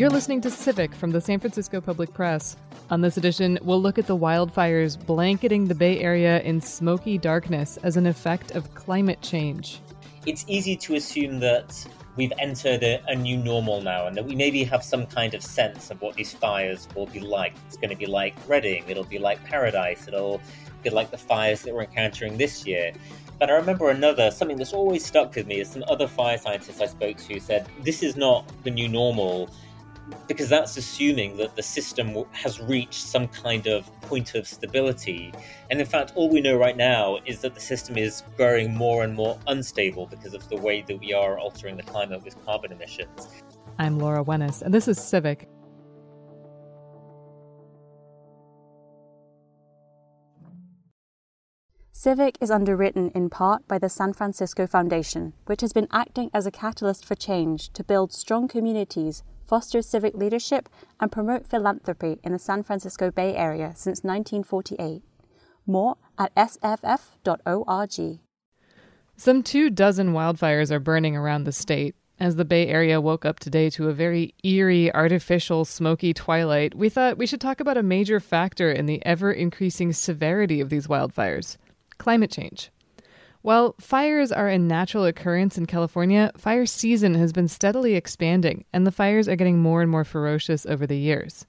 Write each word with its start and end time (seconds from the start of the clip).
You're 0.00 0.08
listening 0.08 0.40
to 0.40 0.50
Civic 0.50 0.94
from 0.94 1.10
the 1.10 1.20
San 1.20 1.40
Francisco 1.40 1.78
Public 1.78 2.14
Press. 2.14 2.56
On 2.88 3.02
this 3.02 3.18
edition, 3.18 3.58
we'll 3.60 3.82
look 3.82 3.98
at 3.98 4.06
the 4.06 4.16
wildfires 4.16 4.96
blanketing 5.04 5.68
the 5.68 5.74
Bay 5.74 6.00
Area 6.00 6.40
in 6.40 6.62
smoky 6.62 7.18
darkness 7.18 7.78
as 7.82 7.98
an 7.98 8.06
effect 8.06 8.52
of 8.52 8.74
climate 8.74 9.20
change. 9.20 9.82
It's 10.24 10.46
easy 10.48 10.74
to 10.74 10.94
assume 10.94 11.38
that 11.40 11.86
we've 12.16 12.32
entered 12.38 12.82
a, 12.82 13.02
a, 13.08 13.14
new 13.14 13.36
normal 13.36 13.82
now 13.82 14.06
and 14.06 14.16
that 14.16 14.24
we 14.24 14.34
maybe 14.34 14.64
have 14.64 14.82
some 14.82 15.04
kind 15.04 15.34
of 15.34 15.42
sense 15.42 15.90
of 15.90 16.00
what 16.00 16.14
these 16.14 16.32
fires 16.32 16.88
will 16.96 17.04
be 17.04 17.20
like. 17.20 17.52
It's 17.66 17.76
going 17.76 17.90
to 17.90 17.94
be 17.96 18.06
like 18.06 18.34
Redding, 18.48 18.84
it'll 18.88 19.04
be 19.04 19.18
like 19.18 19.44
Paradise, 19.44 20.08
it'll 20.08 20.40
be 20.82 20.88
like 20.88 21.10
the 21.10 21.18
fires 21.18 21.60
that 21.64 21.74
we're 21.74 21.82
encountering 21.82 22.38
this 22.38 22.66
year. 22.66 22.92
But 23.38 23.50
I 23.50 23.52
remember 23.52 23.90
another, 23.90 24.30
something 24.30 24.56
that's 24.56 24.72
always 24.72 25.04
stuck 25.04 25.34
with 25.34 25.46
me 25.46 25.60
is 25.60 25.70
some 25.70 25.84
other 25.88 26.08
fire 26.08 26.38
scientists 26.38 26.80
I 26.80 26.86
spoke 26.86 27.18
to 27.18 27.38
said, 27.38 27.68
this 27.82 28.02
is 28.02 28.16
not 28.16 28.50
the 28.64 28.70
new 28.70 28.88
normal 28.88 29.50
because 30.26 30.48
that's 30.48 30.76
assuming 30.76 31.36
that 31.36 31.56
the 31.56 31.62
system 31.62 32.24
has 32.32 32.60
reached 32.60 33.02
some 33.02 33.28
kind 33.28 33.66
of 33.66 33.90
point 34.02 34.34
of 34.34 34.46
stability. 34.46 35.32
And 35.70 35.80
in 35.80 35.86
fact, 35.86 36.12
all 36.14 36.28
we 36.28 36.40
know 36.40 36.56
right 36.56 36.76
now 36.76 37.18
is 37.26 37.40
that 37.40 37.54
the 37.54 37.60
system 37.60 37.96
is 37.96 38.22
growing 38.36 38.74
more 38.74 39.04
and 39.04 39.14
more 39.14 39.38
unstable 39.46 40.06
because 40.06 40.34
of 40.34 40.48
the 40.48 40.56
way 40.56 40.82
that 40.82 40.98
we 40.98 41.12
are 41.12 41.38
altering 41.38 41.76
the 41.76 41.82
climate 41.82 42.24
with 42.24 42.42
carbon 42.44 42.72
emissions. 42.72 43.28
I'm 43.78 43.98
Laura 43.98 44.24
Wenus, 44.24 44.62
and 44.62 44.74
this 44.74 44.88
is 44.88 44.98
Civic. 44.98 45.48
Civic 52.02 52.38
is 52.40 52.50
underwritten 52.50 53.10
in 53.10 53.28
part 53.28 53.68
by 53.68 53.76
the 53.76 53.90
San 53.90 54.14
Francisco 54.14 54.66
Foundation, 54.66 55.34
which 55.44 55.60
has 55.60 55.74
been 55.74 55.86
acting 55.92 56.30
as 56.32 56.46
a 56.46 56.50
catalyst 56.50 57.04
for 57.04 57.14
change 57.14 57.68
to 57.74 57.84
build 57.84 58.10
strong 58.10 58.48
communities, 58.48 59.22
foster 59.46 59.82
civic 59.82 60.14
leadership, 60.14 60.70
and 60.98 61.12
promote 61.12 61.46
philanthropy 61.46 62.18
in 62.24 62.32
the 62.32 62.38
San 62.38 62.62
Francisco 62.62 63.10
Bay 63.10 63.36
Area 63.36 63.74
since 63.76 64.02
1948. 64.02 65.02
More 65.66 65.98
at 66.16 66.34
sff.org. 66.36 68.20
Some 69.18 69.42
two 69.42 69.68
dozen 69.68 70.14
wildfires 70.14 70.70
are 70.70 70.80
burning 70.80 71.18
around 71.18 71.44
the 71.44 71.52
state. 71.52 71.94
As 72.18 72.36
the 72.36 72.46
Bay 72.46 72.68
Area 72.68 72.98
woke 72.98 73.26
up 73.26 73.40
today 73.40 73.68
to 73.70 73.90
a 73.90 73.92
very 73.92 74.34
eerie, 74.42 74.90
artificial, 74.94 75.66
smoky 75.66 76.14
twilight, 76.14 76.74
we 76.74 76.88
thought 76.88 77.18
we 77.18 77.26
should 77.26 77.42
talk 77.42 77.60
about 77.60 77.76
a 77.76 77.82
major 77.82 78.20
factor 78.20 78.72
in 78.72 78.86
the 78.86 79.04
ever 79.04 79.30
increasing 79.30 79.92
severity 79.92 80.62
of 80.62 80.70
these 80.70 80.86
wildfires 80.86 81.58
climate 82.00 82.32
change. 82.32 82.72
While 83.42 83.76
fires 83.80 84.32
are 84.32 84.48
a 84.48 84.58
natural 84.58 85.04
occurrence 85.04 85.56
in 85.56 85.66
California, 85.66 86.32
fire 86.36 86.66
season 86.66 87.14
has 87.14 87.32
been 87.32 87.46
steadily 87.46 87.94
expanding, 87.94 88.64
and 88.72 88.86
the 88.86 88.92
fires 88.92 89.28
are 89.28 89.36
getting 89.36 89.60
more 89.60 89.80
and 89.80 89.90
more 89.90 90.04
ferocious 90.04 90.66
over 90.66 90.86
the 90.86 90.98
years. 90.98 91.46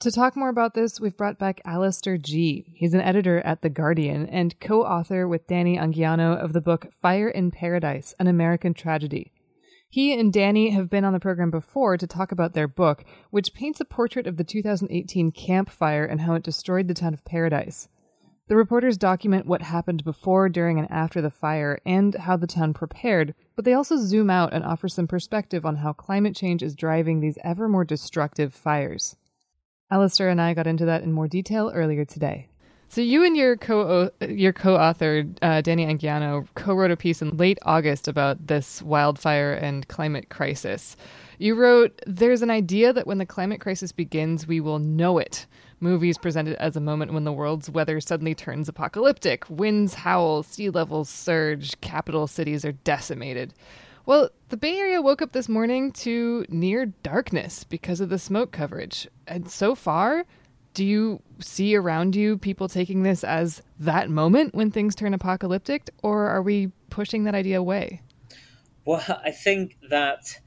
To 0.00 0.10
talk 0.10 0.36
more 0.36 0.48
about 0.48 0.74
this, 0.74 1.00
we've 1.00 1.16
brought 1.16 1.38
back 1.38 1.60
Alastair 1.64 2.16
Gee. 2.16 2.72
He's 2.74 2.94
an 2.94 3.00
editor 3.00 3.38
at 3.42 3.62
The 3.62 3.70
Guardian 3.70 4.26
and 4.26 4.58
co 4.58 4.82
author 4.82 5.28
with 5.28 5.46
Dani 5.46 5.78
Anguiano 5.78 6.36
of 6.36 6.52
the 6.52 6.60
book 6.60 6.88
Fire 7.00 7.28
in 7.28 7.52
Paradise 7.52 8.12
An 8.18 8.26
American 8.26 8.74
Tragedy. 8.74 9.30
He 9.88 10.18
and 10.18 10.32
Danny 10.32 10.70
have 10.70 10.90
been 10.90 11.04
on 11.04 11.12
the 11.12 11.20
program 11.20 11.52
before 11.52 11.96
to 11.98 12.06
talk 12.08 12.32
about 12.32 12.54
their 12.54 12.66
book, 12.66 13.04
which 13.30 13.54
paints 13.54 13.80
a 13.80 13.84
portrait 13.84 14.26
of 14.26 14.38
the 14.38 14.44
2018 14.44 15.30
Camp 15.30 15.70
Fire 15.70 16.04
and 16.04 16.22
how 16.22 16.34
it 16.34 16.42
destroyed 16.42 16.88
the 16.88 16.94
town 16.94 17.14
of 17.14 17.24
Paradise. 17.24 17.88
The 18.52 18.56
reporters 18.56 18.98
document 18.98 19.46
what 19.46 19.62
happened 19.62 20.04
before, 20.04 20.50
during, 20.50 20.78
and 20.78 20.86
after 20.90 21.22
the 21.22 21.30
fire 21.30 21.78
and 21.86 22.14
how 22.14 22.36
the 22.36 22.46
town 22.46 22.74
prepared, 22.74 23.34
but 23.56 23.64
they 23.64 23.72
also 23.72 23.96
zoom 23.96 24.28
out 24.28 24.52
and 24.52 24.62
offer 24.62 24.88
some 24.88 25.06
perspective 25.06 25.64
on 25.64 25.76
how 25.76 25.94
climate 25.94 26.36
change 26.36 26.62
is 26.62 26.74
driving 26.74 27.20
these 27.20 27.38
ever 27.42 27.66
more 27.66 27.86
destructive 27.86 28.52
fires. 28.52 29.16
Alastair 29.90 30.28
and 30.28 30.38
I 30.38 30.52
got 30.52 30.66
into 30.66 30.84
that 30.84 31.02
in 31.02 31.14
more 31.14 31.28
detail 31.28 31.72
earlier 31.74 32.04
today. 32.04 32.50
So 32.90 33.00
you 33.00 33.24
and 33.24 33.34
your 33.34 33.56
co 33.56 34.10
your 34.20 34.52
co-author 34.52 35.24
uh, 35.40 35.62
Dani 35.62 35.88
Anguiano 35.88 36.46
co-wrote 36.54 36.90
a 36.90 36.96
piece 36.98 37.22
in 37.22 37.34
late 37.38 37.58
August 37.62 38.06
about 38.06 38.48
this 38.48 38.82
wildfire 38.82 39.54
and 39.54 39.88
climate 39.88 40.28
crisis. 40.28 40.94
You 41.38 41.54
wrote, 41.54 42.02
"There's 42.06 42.42
an 42.42 42.50
idea 42.50 42.92
that 42.92 43.06
when 43.06 43.16
the 43.16 43.24
climate 43.24 43.62
crisis 43.62 43.92
begins, 43.92 44.46
we 44.46 44.60
will 44.60 44.78
know 44.78 45.16
it." 45.16 45.46
Movies 45.82 46.16
presented 46.16 46.54
as 46.62 46.76
a 46.76 46.80
moment 46.80 47.12
when 47.12 47.24
the 47.24 47.32
world's 47.32 47.68
weather 47.68 48.00
suddenly 48.00 48.36
turns 48.36 48.68
apocalyptic. 48.68 49.44
Winds 49.50 49.94
howl, 49.94 50.44
sea 50.44 50.70
levels 50.70 51.08
surge, 51.08 51.78
capital 51.80 52.28
cities 52.28 52.64
are 52.64 52.70
decimated. 52.70 53.52
Well, 54.06 54.30
the 54.50 54.56
Bay 54.56 54.78
Area 54.78 55.02
woke 55.02 55.22
up 55.22 55.32
this 55.32 55.48
morning 55.48 55.90
to 55.92 56.46
near 56.48 56.86
darkness 56.86 57.64
because 57.64 58.00
of 58.00 58.10
the 58.10 58.18
smoke 58.20 58.52
coverage. 58.52 59.08
And 59.26 59.50
so 59.50 59.74
far, 59.74 60.24
do 60.72 60.84
you 60.84 61.20
see 61.40 61.74
around 61.74 62.14
you 62.14 62.38
people 62.38 62.68
taking 62.68 63.02
this 63.02 63.24
as 63.24 63.60
that 63.80 64.08
moment 64.08 64.54
when 64.54 64.70
things 64.70 64.94
turn 64.94 65.14
apocalyptic, 65.14 65.90
or 66.04 66.28
are 66.28 66.42
we 66.42 66.70
pushing 66.90 67.24
that 67.24 67.34
idea 67.34 67.58
away? 67.58 68.02
Well, 68.84 69.02
I 69.24 69.32
think 69.32 69.76
that 69.90 70.38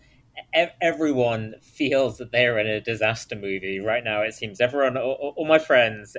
everyone 0.81 1.55
feels 1.61 2.17
that 2.17 2.31
they're 2.31 2.57
in 2.59 2.67
a 2.67 2.81
disaster 2.81 3.35
movie 3.35 3.79
right 3.79 4.03
now. 4.03 4.21
It 4.21 4.33
seems 4.33 4.61
everyone, 4.61 4.97
all, 4.97 5.33
all, 5.35 5.45
my 5.45 5.59
friends, 5.59 6.15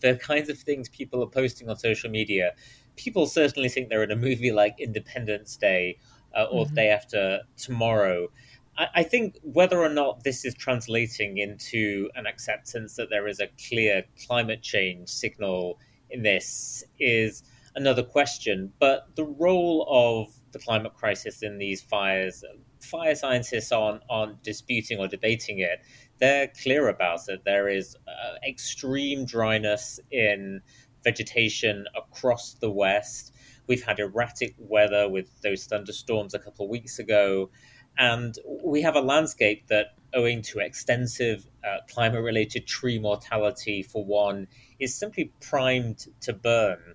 the 0.00 0.16
kinds 0.16 0.48
of 0.48 0.58
things 0.58 0.88
people 0.88 1.22
are 1.22 1.28
posting 1.28 1.68
on 1.68 1.76
social 1.76 2.10
media, 2.10 2.52
people 2.96 3.26
certainly 3.26 3.68
think 3.68 3.88
they're 3.88 4.02
in 4.02 4.10
a 4.10 4.16
movie 4.16 4.52
like 4.52 4.76
Independence 4.78 5.56
Day 5.56 5.98
uh, 6.36 6.44
or 6.44 6.64
mm-hmm. 6.64 6.74
the 6.74 6.80
day 6.80 6.88
after 6.88 7.40
tomorrow. 7.56 8.28
I, 8.76 8.86
I 8.96 9.02
think 9.02 9.38
whether 9.42 9.78
or 9.78 9.88
not 9.88 10.24
this 10.24 10.44
is 10.44 10.54
translating 10.54 11.38
into 11.38 12.10
an 12.14 12.26
acceptance 12.26 12.96
that 12.96 13.10
there 13.10 13.28
is 13.28 13.40
a 13.40 13.48
clear 13.68 14.04
climate 14.26 14.62
change 14.62 15.08
signal 15.08 15.78
in 16.10 16.22
this 16.22 16.84
is 16.98 17.42
another 17.74 18.02
question. 18.02 18.72
But 18.78 19.08
the 19.16 19.24
role 19.24 19.86
of 19.88 20.32
the 20.52 20.58
climate 20.58 20.94
crisis 20.94 21.42
in 21.42 21.58
these 21.58 21.82
fires 21.82 22.44
fire 22.84 23.14
scientists 23.14 23.72
aren't, 23.72 24.02
aren't 24.08 24.42
disputing 24.42 24.98
or 24.98 25.08
debating 25.08 25.58
it. 25.58 25.80
They're 26.18 26.48
clear 26.62 26.88
about 26.88 27.20
it. 27.28 27.42
There 27.44 27.68
is 27.68 27.96
uh, 28.06 28.34
extreme 28.46 29.24
dryness 29.24 30.00
in 30.10 30.60
vegetation 31.02 31.86
across 31.96 32.54
the 32.54 32.70
West. 32.70 33.34
We've 33.66 33.82
had 33.82 33.98
erratic 33.98 34.54
weather 34.58 35.08
with 35.08 35.28
those 35.42 35.64
thunderstorms 35.66 36.34
a 36.34 36.38
couple 36.38 36.66
of 36.66 36.70
weeks 36.70 36.98
ago. 36.98 37.50
And 37.96 38.34
we 38.64 38.82
have 38.82 38.96
a 38.96 39.00
landscape 39.00 39.68
that, 39.68 39.94
owing 40.14 40.42
to 40.42 40.58
extensive 40.60 41.46
uh, 41.64 41.78
climate 41.88 42.22
related 42.22 42.66
tree 42.66 42.98
mortality, 42.98 43.82
for 43.82 44.04
one, 44.04 44.48
is 44.78 44.96
simply 44.96 45.32
primed 45.40 46.06
to 46.20 46.32
burn. 46.32 46.94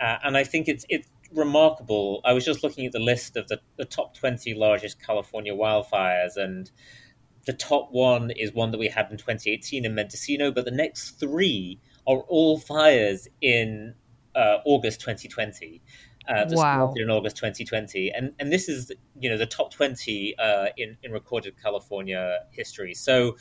Uh, 0.00 0.16
and 0.24 0.36
I 0.36 0.44
think 0.44 0.68
it's, 0.68 0.84
it's 0.88 1.08
remarkable. 1.32 2.20
I 2.24 2.32
was 2.32 2.44
just 2.44 2.62
looking 2.62 2.86
at 2.86 2.92
the 2.92 3.00
list 3.00 3.36
of 3.36 3.48
the, 3.48 3.60
the 3.76 3.84
top 3.84 4.14
20 4.14 4.54
largest 4.54 5.02
California 5.04 5.54
wildfires, 5.54 6.36
and 6.36 6.70
the 7.46 7.52
top 7.52 7.88
one 7.92 8.30
is 8.30 8.52
one 8.52 8.70
that 8.72 8.78
we 8.78 8.88
had 8.88 9.10
in 9.10 9.16
2018 9.16 9.84
in 9.84 9.94
Mendocino, 9.94 10.50
but 10.50 10.64
the 10.64 10.70
next 10.70 11.20
three 11.20 11.80
are 12.06 12.18
all 12.28 12.58
fires 12.58 13.28
in 13.40 13.94
uh, 14.34 14.58
August 14.64 15.00
2020. 15.00 15.82
Uh, 16.28 16.44
wow. 16.50 16.92
in 16.96 17.08
August 17.08 17.36
2020, 17.36 18.10
and 18.10 18.32
and 18.40 18.52
this 18.52 18.68
is 18.68 18.90
you 19.20 19.30
know 19.30 19.36
the 19.36 19.46
top 19.46 19.72
20 19.72 20.34
uh, 20.40 20.66
in 20.76 20.96
in 21.04 21.12
recorded 21.12 21.54
California 21.62 22.40
history. 22.50 22.94
So 22.94 23.36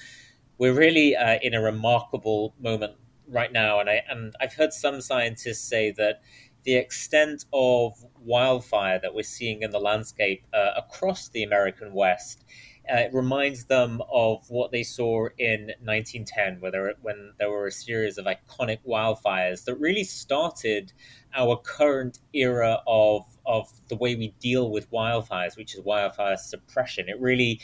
we're 0.59 0.75
really 0.75 1.15
uh, 1.15 1.39
in 1.41 1.55
a 1.55 1.61
remarkable 1.61 2.53
moment 2.59 2.93
right 3.27 3.51
now, 3.51 3.79
and 3.79 3.89
I 3.89 4.03
and 4.07 4.35
I've 4.39 4.53
heard 4.53 4.71
some 4.71 5.01
scientists 5.01 5.67
say 5.67 5.91
that 5.97 6.21
the 6.65 6.75
extent 6.75 7.45
of 7.53 7.93
wildfire 8.19 8.99
that 9.01 9.13
we're 9.13 9.23
seeing 9.23 9.61
in 9.61 9.71
the 9.71 9.79
landscape 9.79 10.43
uh, 10.53 10.71
across 10.75 11.29
the 11.29 11.43
American 11.43 11.93
West. 11.93 12.43
Uh, 12.91 12.97
it 12.97 13.13
reminds 13.13 13.65
them 13.65 14.01
of 14.11 14.47
what 14.49 14.71
they 14.71 14.83
saw 14.83 15.27
in 15.39 15.71
1910, 15.81 16.59
where 16.59 16.71
there, 16.71 16.93
when 17.01 17.33
there 17.39 17.49
were 17.49 17.65
a 17.65 17.71
series 17.71 18.17
of 18.17 18.25
iconic 18.25 18.79
wildfires 18.87 19.63
that 19.65 19.75
really 19.75 20.03
started 20.03 20.93
our 21.35 21.57
current 21.57 22.19
era 22.33 22.79
of 22.87 23.25
of 23.45 23.69
the 23.89 23.95
way 23.95 24.15
we 24.15 24.33
deal 24.39 24.69
with 24.71 24.89
wildfires, 24.91 25.57
which 25.57 25.75
is 25.75 25.81
wildfire 25.83 26.37
suppression. 26.37 27.09
It 27.09 27.19
really 27.19 27.59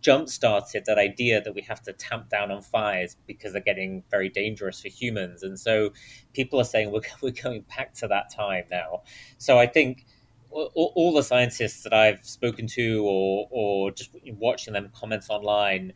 jump 0.00 0.28
started 0.28 0.84
that 0.86 0.98
idea 0.98 1.40
that 1.40 1.54
we 1.54 1.62
have 1.62 1.82
to 1.82 1.92
tamp 1.92 2.28
down 2.28 2.50
on 2.50 2.62
fires 2.62 3.16
because 3.26 3.52
they're 3.52 3.62
getting 3.62 4.02
very 4.10 4.28
dangerous 4.28 4.80
for 4.80 4.88
humans. 4.88 5.42
And 5.42 5.58
so 5.58 5.92
people 6.32 6.60
are 6.60 6.64
saying 6.64 6.90
we're, 6.90 7.00
we're 7.22 7.30
going 7.30 7.64
back 7.76 7.94
to 7.94 8.08
that 8.08 8.32
time 8.32 8.64
now. 8.70 9.02
So 9.38 9.58
I 9.58 9.66
think 9.66 10.06
all, 10.50 10.92
all 10.94 11.12
the 11.12 11.22
scientists 11.22 11.82
that 11.82 11.92
I've 11.92 12.24
spoken 12.24 12.66
to 12.68 13.04
or, 13.04 13.48
or 13.50 13.90
just 13.90 14.10
watching 14.38 14.72
them 14.74 14.90
comments 14.94 15.28
online, 15.30 15.92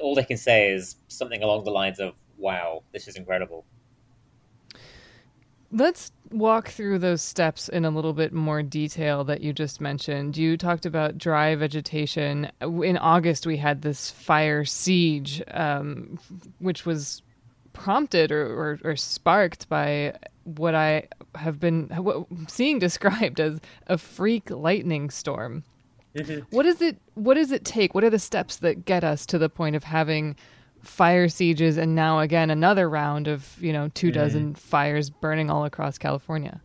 all 0.00 0.14
they 0.14 0.24
can 0.24 0.36
say 0.36 0.72
is 0.72 0.96
something 1.08 1.42
along 1.42 1.64
the 1.64 1.70
lines 1.70 2.00
of, 2.00 2.14
wow, 2.38 2.82
this 2.92 3.08
is 3.08 3.16
incredible. 3.16 3.64
Let's 5.72 6.12
walk 6.30 6.68
through 6.68 6.98
those 6.98 7.22
steps 7.22 7.68
in 7.68 7.84
a 7.84 7.90
little 7.90 8.12
bit 8.12 8.32
more 8.32 8.62
detail 8.62 9.24
that 9.24 9.40
you 9.40 9.52
just 9.52 9.80
mentioned. 9.80 10.36
You 10.36 10.56
talked 10.56 10.86
about 10.86 11.18
dry 11.18 11.54
vegetation. 11.54 12.50
In 12.60 12.96
August, 12.96 13.46
we 13.46 13.56
had 13.56 13.82
this 13.82 14.10
fire 14.10 14.64
siege, 14.64 15.42
um, 15.52 16.18
which 16.58 16.86
was 16.86 17.22
prompted 17.72 18.32
or, 18.32 18.46
or, 18.46 18.80
or, 18.84 18.96
sparked 18.96 19.68
by 19.68 20.14
what 20.44 20.74
I 20.74 21.08
have 21.34 21.60
been 21.60 21.90
seeing 22.48 22.78
described 22.80 23.38
as 23.38 23.60
a 23.86 23.98
freak 23.98 24.48
lightning 24.50 25.10
storm. 25.10 25.62
Mm-hmm. 26.16 26.56
What 26.56 26.64
is 26.64 26.80
it? 26.80 26.96
What 27.14 27.34
does 27.34 27.52
it 27.52 27.64
take? 27.64 27.94
What 27.94 28.02
are 28.02 28.10
the 28.10 28.18
steps 28.18 28.56
that 28.56 28.86
get 28.86 29.04
us 29.04 29.26
to 29.26 29.38
the 29.38 29.50
point 29.50 29.76
of 29.76 29.84
having 29.84 30.36
fire 30.86 31.28
sieges 31.28 31.76
and 31.76 31.94
now 31.94 32.20
again 32.20 32.50
another 32.50 32.88
round 32.88 33.28
of 33.28 33.56
you 33.60 33.72
know 33.72 33.90
two 33.94 34.10
mm. 34.10 34.14
dozen 34.14 34.54
fires 34.54 35.10
burning 35.10 35.50
all 35.50 35.64
across 35.64 35.98
California. 35.98 36.60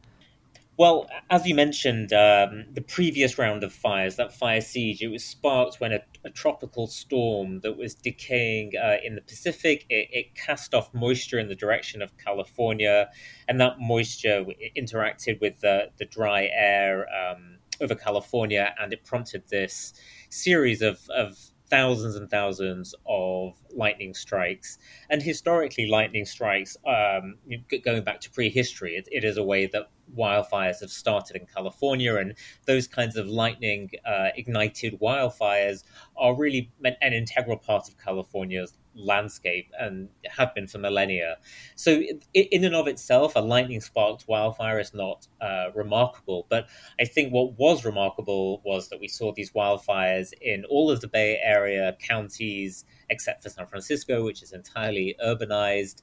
Well, 0.77 1.07
as 1.29 1.45
you 1.45 1.53
mentioned, 1.53 2.11
um, 2.11 2.65
the 2.73 2.81
previous 2.81 3.37
round 3.37 3.63
of 3.63 3.71
fires, 3.71 4.15
that 4.15 4.33
fire 4.33 4.61
siege, 4.61 5.03
it 5.03 5.09
was 5.09 5.23
sparked 5.23 5.79
when 5.79 5.91
a, 5.91 5.99
a 6.23 6.31
tropical 6.31 6.87
storm 6.87 7.59
that 7.59 7.77
was 7.77 7.93
decaying 7.93 8.71
uh, 8.81 8.95
in 9.03 9.13
the 9.13 9.21
Pacific, 9.21 9.85
it, 9.89 10.09
it, 10.11 10.33
cast 10.33 10.73
off 10.73 10.91
moisture 10.91 11.37
in 11.37 11.49
the 11.49 11.55
direction 11.55 12.01
of 12.01 12.17
California, 12.17 13.09
and 13.47 13.61
that 13.61 13.79
moisture 13.79 14.43
interacted 14.75 15.39
with 15.39 15.59
the, 15.59 15.91
the 15.97 16.05
dry 16.05 16.49
air 16.51 17.05
um, 17.13 17.59
over 17.79 17.93
California, 17.93 18.73
and 18.81 18.91
it 18.91 19.03
prompted 19.03 19.43
this 19.49 19.93
series 20.29 20.81
of, 20.81 21.07
of 21.09 21.37
thousands 21.71 22.15
and 22.17 22.29
thousands 22.29 22.93
of 23.07 23.53
lightning 23.73 24.13
strikes. 24.13 24.77
And 25.09 25.23
historically, 25.23 25.87
lightning 25.87 26.25
strikes, 26.25 26.77
um, 26.85 27.37
going 27.83 28.03
back 28.03 28.19
to 28.21 28.29
prehistory, 28.29 28.95
it, 28.95 29.07
it 29.11 29.23
is 29.23 29.37
a 29.37 29.43
way 29.43 29.67
that 29.67 29.89
wildfires 30.15 30.81
have 30.81 30.91
started 30.91 31.37
in 31.37 31.47
California. 31.47 32.17
And 32.17 32.35
those 32.67 32.87
kinds 32.87 33.15
of 33.15 33.27
lightning 33.27 33.89
uh, 34.05 34.29
ignited 34.35 34.99
wildfires 34.99 35.83
are 36.17 36.35
really 36.35 36.69
an 36.83 37.13
integral 37.13 37.57
part 37.57 37.87
of 37.87 37.97
California's 37.97 38.73
landscape 38.95 39.71
and 39.79 40.09
have 40.25 40.53
been 40.53 40.67
for 40.67 40.77
millennia. 40.77 41.37
So, 41.75 42.01
in 42.33 42.63
and 42.63 42.75
of 42.75 42.87
itself, 42.87 43.35
a 43.35 43.39
lightning 43.39 43.81
sparked 43.81 44.27
wildfire 44.27 44.79
is 44.79 44.93
not 44.93 45.27
uh, 45.39 45.67
remarkable. 45.73 46.47
But 46.49 46.67
I 46.99 47.05
think 47.05 47.33
what 47.33 47.57
was 47.57 47.85
remarkable 47.85 48.61
was 48.63 48.89
that 48.89 48.99
we 48.99 49.07
saw 49.07 49.31
these 49.33 49.51
wildfires 49.51 50.31
in 50.41 50.65
all 50.65 50.91
of 50.91 51.01
the 51.01 51.07
Bay 51.07 51.39
Area 51.41 51.95
counties, 52.01 52.85
except 53.09 53.43
for 53.43 53.49
San 53.49 53.67
Francisco, 53.67 54.23
which 54.23 54.43
is 54.43 54.51
entirely 54.51 55.15
urbanized. 55.23 56.01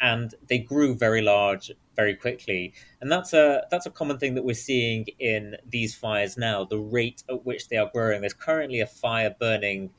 And 0.00 0.34
they 0.48 0.58
grew 0.58 0.96
very 0.96 1.22
large 1.22 1.70
very 1.94 2.14
quickly, 2.14 2.72
and 3.00 3.12
that's 3.12 3.32
a 3.32 3.66
that's 3.70 3.86
a 3.86 3.90
common 3.90 4.18
thing 4.18 4.34
that 4.34 4.44
we're 4.44 4.54
seeing 4.54 5.06
in 5.18 5.56
these 5.68 5.94
fires 5.94 6.36
now. 6.36 6.64
The 6.64 6.78
rate 6.78 7.22
at 7.28 7.44
which 7.44 7.68
they 7.68 7.76
are 7.76 7.90
growing. 7.92 8.20
There's 8.20 8.32
currently 8.32 8.80
a 8.80 8.86
fire 8.86 9.34
burning 9.38 9.90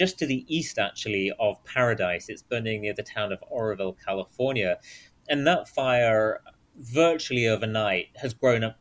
just 0.00 0.18
to 0.18 0.24
the 0.24 0.46
east, 0.48 0.78
actually, 0.78 1.30
of 1.38 1.62
Paradise. 1.66 2.30
It's 2.30 2.40
burning 2.40 2.80
near 2.80 2.94
the 2.94 3.02
town 3.02 3.32
of 3.32 3.44
Oroville, 3.50 3.98
California. 4.02 4.78
And 5.28 5.46
that 5.46 5.68
fire, 5.68 6.40
virtually 6.78 7.46
overnight, 7.46 8.06
has 8.16 8.32
grown 8.32 8.64
up, 8.64 8.78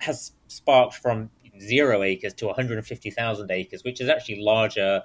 has 0.00 0.32
sparked 0.48 0.96
from 0.96 1.30
zero 1.58 2.02
acres 2.02 2.34
to 2.34 2.46
150,000 2.46 3.50
acres, 3.50 3.84
which 3.84 4.02
is 4.02 4.10
actually 4.10 4.42
larger 4.42 5.02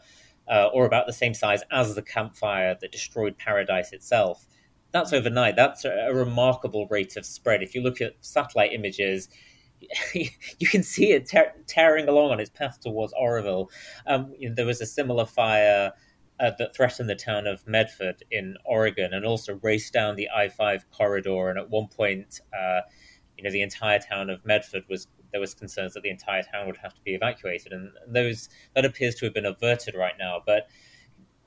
uh, 0.49 0.67
or 0.73 0.85
about 0.85 1.07
the 1.07 1.13
same 1.13 1.33
size 1.33 1.63
as 1.71 1.95
the 1.95 2.01
Camp 2.01 2.35
Fire 2.35 2.75
that 2.81 2.91
destroyed 2.91 3.37
Paradise 3.37 3.93
itself. 3.93 4.45
That's 4.91 5.13
overnight. 5.13 5.55
That's 5.55 5.85
a, 5.85 6.09
a 6.09 6.13
remarkable 6.13 6.85
rate 6.87 7.15
of 7.15 7.25
spread. 7.25 7.63
If 7.63 7.73
you 7.73 7.81
look 7.81 8.01
at 8.01 8.15
satellite 8.19 8.73
images, 8.73 9.29
you 10.13 10.68
can 10.68 10.83
see 10.83 11.12
it 11.12 11.31
tearing 11.68 12.07
along 12.07 12.31
on 12.31 12.39
its 12.39 12.50
path 12.50 12.80
towards 12.81 13.13
Oroville. 13.13 13.69
Um, 14.07 14.33
you 14.38 14.50
know, 14.50 14.56
there 14.56 14.66
was 14.66 14.81
a 14.81 14.86
similar 14.86 15.25
fire 15.25 15.92
uh, 16.39 16.51
that 16.57 16.75
threatened 16.75 17.10
the 17.10 17.16
town 17.16 17.48
of 17.48 17.66
Medford 17.68 18.24
in 18.31 18.56
Oregon 18.66 19.13
and 19.13 19.25
also 19.25 19.60
raced 19.62 19.94
down 19.94 20.16
the 20.16 20.30
I 20.36 20.50
5 20.50 20.92
corridor. 20.92 21.50
And 21.50 21.60
at 21.60 21.69
one 21.69 21.88
point, 21.88 22.42
uh, 22.57 22.81
you 23.38 23.44
know, 23.44 23.51
the 23.51 23.62
entire 23.62 24.00
town 24.00 24.30
of 24.30 24.45
Medford 24.45 24.83
was 24.89 25.07
there 25.31 25.42
was 25.42 25.54
concerns 25.54 25.94
that 25.94 26.04
the 26.04 26.10
entire 26.10 26.44
town 26.44 26.66
would 26.66 26.77
have 26.77 26.94
to 26.94 27.01
be 27.01 27.13
evacuated, 27.13 27.74
and 27.74 27.92
those 28.07 28.48
that 28.74 28.86
appears 28.86 29.16
to 29.16 29.25
have 29.25 29.33
been 29.33 29.45
averted 29.45 29.94
right 29.94 30.13
now. 30.18 30.42
But 30.45 30.69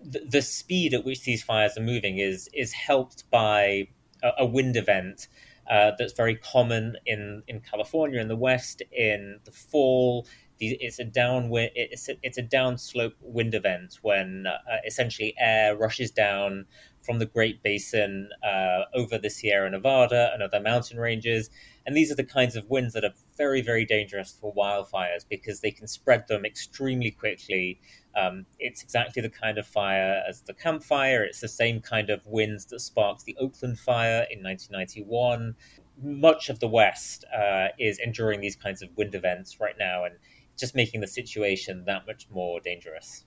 the, 0.03 0.21
the 0.29 0.43
speed 0.43 0.93
at 0.93 1.07
which 1.07 1.25
these 1.25 1.43
fires 1.43 1.79
are 1.79 1.83
moving 1.83 2.19
is 2.19 2.51
is 2.53 2.73
helped 2.75 3.25
by 3.31 3.89
a, 4.23 4.31
a 4.41 4.47
wind 4.47 4.77
event 4.77 5.29
uh, 5.69 5.93
that's 5.99 6.12
very 6.12 6.37
common 6.37 6.97
in, 7.06 7.43
in 7.47 7.61
California 7.61 8.20
in 8.20 8.29
the 8.29 8.37
West 8.37 8.82
in 8.93 9.41
the 9.44 9.50
fall. 9.50 10.26
It's 10.61 10.99
a 10.99 11.05
downwind. 11.05 11.70
It's 11.76 12.09
a, 12.09 12.17
it's 12.23 12.38
a 12.38 12.43
downslope 12.43 13.15
wind 13.20 13.55
event 13.55 13.99
when 14.03 14.47
uh, 14.47 14.79
essentially 14.85 15.35
air 15.38 15.76
rushes 15.76 16.11
down 16.11 16.67
from 17.00 17.20
the 17.20 17.26
Great 17.26 17.62
Basin 17.62 18.29
uh, 18.43 18.82
over 18.94 19.19
the 19.19 19.31
Sierra 19.31 19.70
Nevada 19.70 20.31
and 20.35 20.43
other 20.43 20.61
mountain 20.61 20.99
ranges, 20.99 21.49
and 21.88 21.96
these 21.96 22.12
are 22.12 22.14
the 22.14 22.23
kinds 22.23 22.55
of 22.55 22.70
winds 22.70 22.94
that 22.94 23.05
are 23.05 23.14
very 23.37 23.62
very 23.62 23.85
dangerous 23.85 24.37
for 24.40 24.55
wildfires 24.55 25.25
because 25.29 25.61
they 25.61 25.73
can 25.73 25.88
spread 25.88 26.29
them 26.29 26.44
extremely 26.44 27.11
quickly 27.11 27.81
um, 28.19 28.46
it's 28.58 28.82
exactly 28.82 29.23
the 29.23 29.29
kind 29.29 29.58
of 29.58 29.67
fire 29.67 30.23
as 30.29 30.40
the 30.43 30.55
Camp 30.55 30.82
Fire. 30.82 31.23
It's 31.23 31.40
the 31.40 31.49
same 31.49 31.81
kind 31.81 32.11
of 32.11 32.26
winds 32.26 32.67
that 32.67 32.81
sparked 32.81 33.25
the 33.25 33.37
Oakland 33.38 33.79
fire 33.79 34.26
in 34.31 34.43
1991. 34.43 35.55
Much 36.02 36.49
of 36.49 36.58
the 36.61 36.69
West 36.69 37.25
uh, 37.37 37.69
is 37.79 37.99
enduring 37.99 38.41
these 38.41 38.56
kinds 38.56 38.82
of 38.82 38.88
wind 38.96 39.14
events 39.14 39.61
right 39.61 39.75
now, 39.79 40.05
and 40.05 40.14
just 40.58 40.75
making 40.75 41.00
the 41.00 41.06
situation 41.06 41.84
that 41.87 42.06
much 42.06 42.26
more 42.31 42.61
dangerous. 42.61 43.25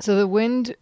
So 0.00 0.16
the 0.16 0.26
wind 0.26 0.76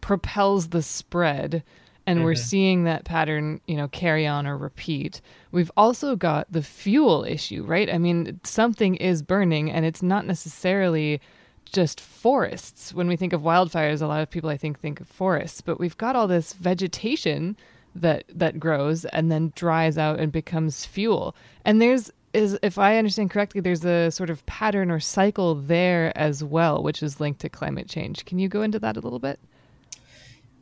propels 0.00 0.68
the 0.68 0.82
spread 0.82 1.62
and 2.06 2.18
mm-hmm. 2.18 2.24
we're 2.24 2.34
seeing 2.34 2.84
that 2.84 3.04
pattern, 3.04 3.60
you 3.66 3.76
know, 3.76 3.88
carry 3.88 4.26
on 4.26 4.46
or 4.46 4.56
repeat. 4.56 5.20
We've 5.50 5.70
also 5.76 6.16
got 6.16 6.50
the 6.50 6.62
fuel 6.62 7.24
issue, 7.24 7.62
right? 7.64 7.92
I 7.92 7.98
mean, 7.98 8.40
something 8.44 8.96
is 8.96 9.22
burning 9.22 9.70
and 9.70 9.84
it's 9.84 10.02
not 10.02 10.26
necessarily 10.26 11.20
just 11.64 12.00
forests. 12.00 12.92
When 12.92 13.08
we 13.08 13.16
think 13.16 13.32
of 13.32 13.42
wildfires, 13.42 14.02
a 14.02 14.06
lot 14.06 14.20
of 14.20 14.30
people 14.30 14.50
I 14.50 14.56
think 14.56 14.78
think 14.78 15.00
of 15.00 15.08
forests, 15.08 15.60
but 15.60 15.78
we've 15.78 15.96
got 15.96 16.16
all 16.16 16.26
this 16.26 16.52
vegetation 16.52 17.56
that 17.94 18.24
that 18.28 18.58
grows 18.58 19.04
and 19.06 19.30
then 19.30 19.52
dries 19.54 19.98
out 19.98 20.18
and 20.18 20.32
becomes 20.32 20.86
fuel. 20.86 21.36
And 21.64 21.80
there's 21.80 22.10
is 22.32 22.58
if 22.62 22.78
I 22.78 22.96
understand 22.96 23.30
correctly, 23.30 23.60
there's 23.60 23.84
a 23.84 24.10
sort 24.10 24.30
of 24.30 24.44
pattern 24.46 24.90
or 24.90 25.00
cycle 25.00 25.54
there 25.54 26.16
as 26.16 26.42
well, 26.42 26.82
which 26.82 27.02
is 27.02 27.20
linked 27.20 27.40
to 27.40 27.48
climate 27.48 27.88
change. 27.88 28.24
Can 28.24 28.38
you 28.38 28.48
go 28.48 28.62
into 28.62 28.78
that 28.78 28.96
a 28.96 29.00
little 29.00 29.18
bit? 29.18 29.38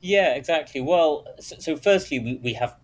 Yeah, 0.01 0.35
exactly. 0.35 0.81
Well, 0.81 1.27
so, 1.41 1.57
so 1.59 1.77
firstly, 1.77 2.19
we, 2.19 2.41
we 2.43 2.53
have 2.55 2.77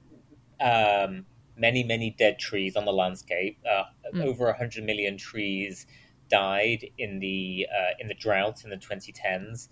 um, 0.60 1.26
many, 1.56 1.82
many 1.82 2.14
dead 2.18 2.38
trees 2.38 2.76
on 2.76 2.84
the 2.84 2.92
landscape, 2.92 3.58
uh, 3.70 3.84
mm. 4.14 4.24
over 4.24 4.46
100 4.46 4.84
million 4.84 5.16
trees 5.16 5.86
died 6.28 6.84
in 6.98 7.20
the 7.20 7.66
uh, 7.72 7.94
in 8.00 8.08
the 8.08 8.14
drought 8.14 8.64
in 8.64 8.70
the 8.70 8.76
2010s. 8.76 9.68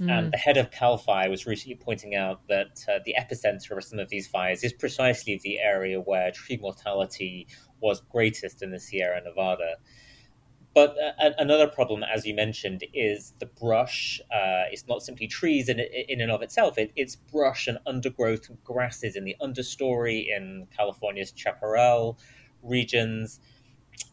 Mm. 0.00 0.10
And 0.10 0.32
the 0.32 0.38
head 0.38 0.56
of 0.56 0.70
Cal 0.70 0.96
Fire 0.96 1.28
was 1.28 1.46
recently 1.46 1.76
pointing 1.76 2.14
out 2.14 2.46
that 2.48 2.82
uh, 2.88 2.98
the 3.04 3.14
epicenter 3.18 3.76
of 3.76 3.84
some 3.84 3.98
of 3.98 4.08
these 4.08 4.26
fires 4.26 4.64
is 4.64 4.72
precisely 4.72 5.38
the 5.42 5.58
area 5.58 6.00
where 6.00 6.30
tree 6.30 6.56
mortality 6.56 7.46
was 7.80 8.00
greatest 8.10 8.62
in 8.62 8.70
the 8.70 8.80
Sierra 8.80 9.20
Nevada. 9.22 9.76
But 10.74 10.96
uh, 10.98 11.30
another 11.38 11.66
problem, 11.66 12.02
as 12.02 12.24
you 12.24 12.34
mentioned, 12.34 12.84
is 12.94 13.34
the 13.40 13.46
brush. 13.46 14.20
Uh, 14.30 14.64
it's 14.70 14.86
not 14.88 15.02
simply 15.02 15.26
trees 15.26 15.68
in, 15.68 15.80
in 15.80 16.20
and 16.20 16.30
of 16.30 16.40
itself. 16.42 16.78
It, 16.78 16.92
it's 16.96 17.14
brush 17.14 17.66
and 17.66 17.78
undergrowth 17.86 18.48
and 18.48 18.62
grasses 18.64 19.14
in 19.14 19.24
the 19.24 19.36
understory 19.42 20.34
in 20.34 20.66
California's 20.74 21.32
chaparral 21.36 22.18
regions. 22.62 23.40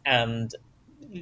And 0.05 0.51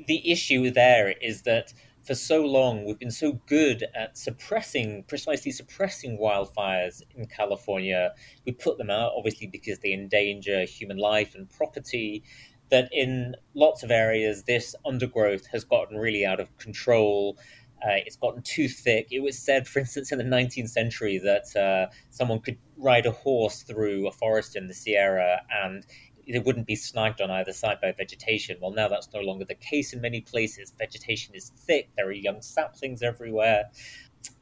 the 0.07 0.31
issue 0.31 0.71
there 0.71 1.13
is 1.21 1.43
that 1.43 1.73
for 2.03 2.15
so 2.15 2.43
long 2.43 2.85
we've 2.85 2.97
been 2.97 3.11
so 3.11 3.33
good 3.47 3.83
at 3.93 4.17
suppressing 4.17 5.03
precisely 5.07 5.51
suppressing 5.51 6.17
wildfires 6.17 7.01
in 7.15 7.25
California. 7.25 8.13
We 8.45 8.53
put 8.53 8.77
them 8.77 8.89
out 8.89 9.11
obviously 9.15 9.47
because 9.47 9.79
they 9.79 9.93
endanger 9.93 10.63
human 10.63 10.97
life 10.97 11.35
and 11.35 11.49
property. 11.49 12.23
That 12.69 12.89
in 12.91 13.35
lots 13.53 13.83
of 13.83 13.91
areas 13.91 14.43
this 14.43 14.75
undergrowth 14.85 15.47
has 15.47 15.63
gotten 15.63 15.97
really 15.97 16.25
out 16.25 16.39
of 16.39 16.55
control. 16.57 17.37
Uh, 17.81 18.01
it's 18.05 18.15
gotten 18.15 18.41
too 18.41 18.67
thick. 18.67 19.07
It 19.11 19.19
was 19.19 19.37
said, 19.37 19.67
for 19.67 19.79
instance, 19.79 20.11
in 20.11 20.17
the 20.17 20.23
19th 20.23 20.69
century 20.69 21.19
that 21.19 21.55
uh, 21.55 21.93
someone 22.09 22.39
could 22.39 22.57
ride 22.75 23.05
a 23.05 23.11
horse 23.11 23.61
through 23.61 24.07
a 24.07 24.11
forest 24.11 24.55
in 24.55 24.67
the 24.67 24.73
Sierra 24.73 25.41
and 25.51 25.85
it 26.27 26.43
wouldn't 26.43 26.67
be 26.67 26.75
snagged 26.75 27.21
on 27.21 27.31
either 27.31 27.53
side 27.53 27.79
by 27.81 27.91
vegetation. 27.93 28.57
Well, 28.61 28.71
now 28.71 28.89
that's 28.89 29.09
no 29.13 29.21
longer 29.21 29.45
the 29.45 29.55
case 29.55 29.93
in 29.93 30.01
many 30.01 30.21
places. 30.21 30.73
Vegetation 30.77 31.33
is 31.35 31.51
thick, 31.55 31.89
there 31.95 32.07
are 32.07 32.11
young 32.11 32.41
saplings 32.41 33.01
everywhere. 33.01 33.65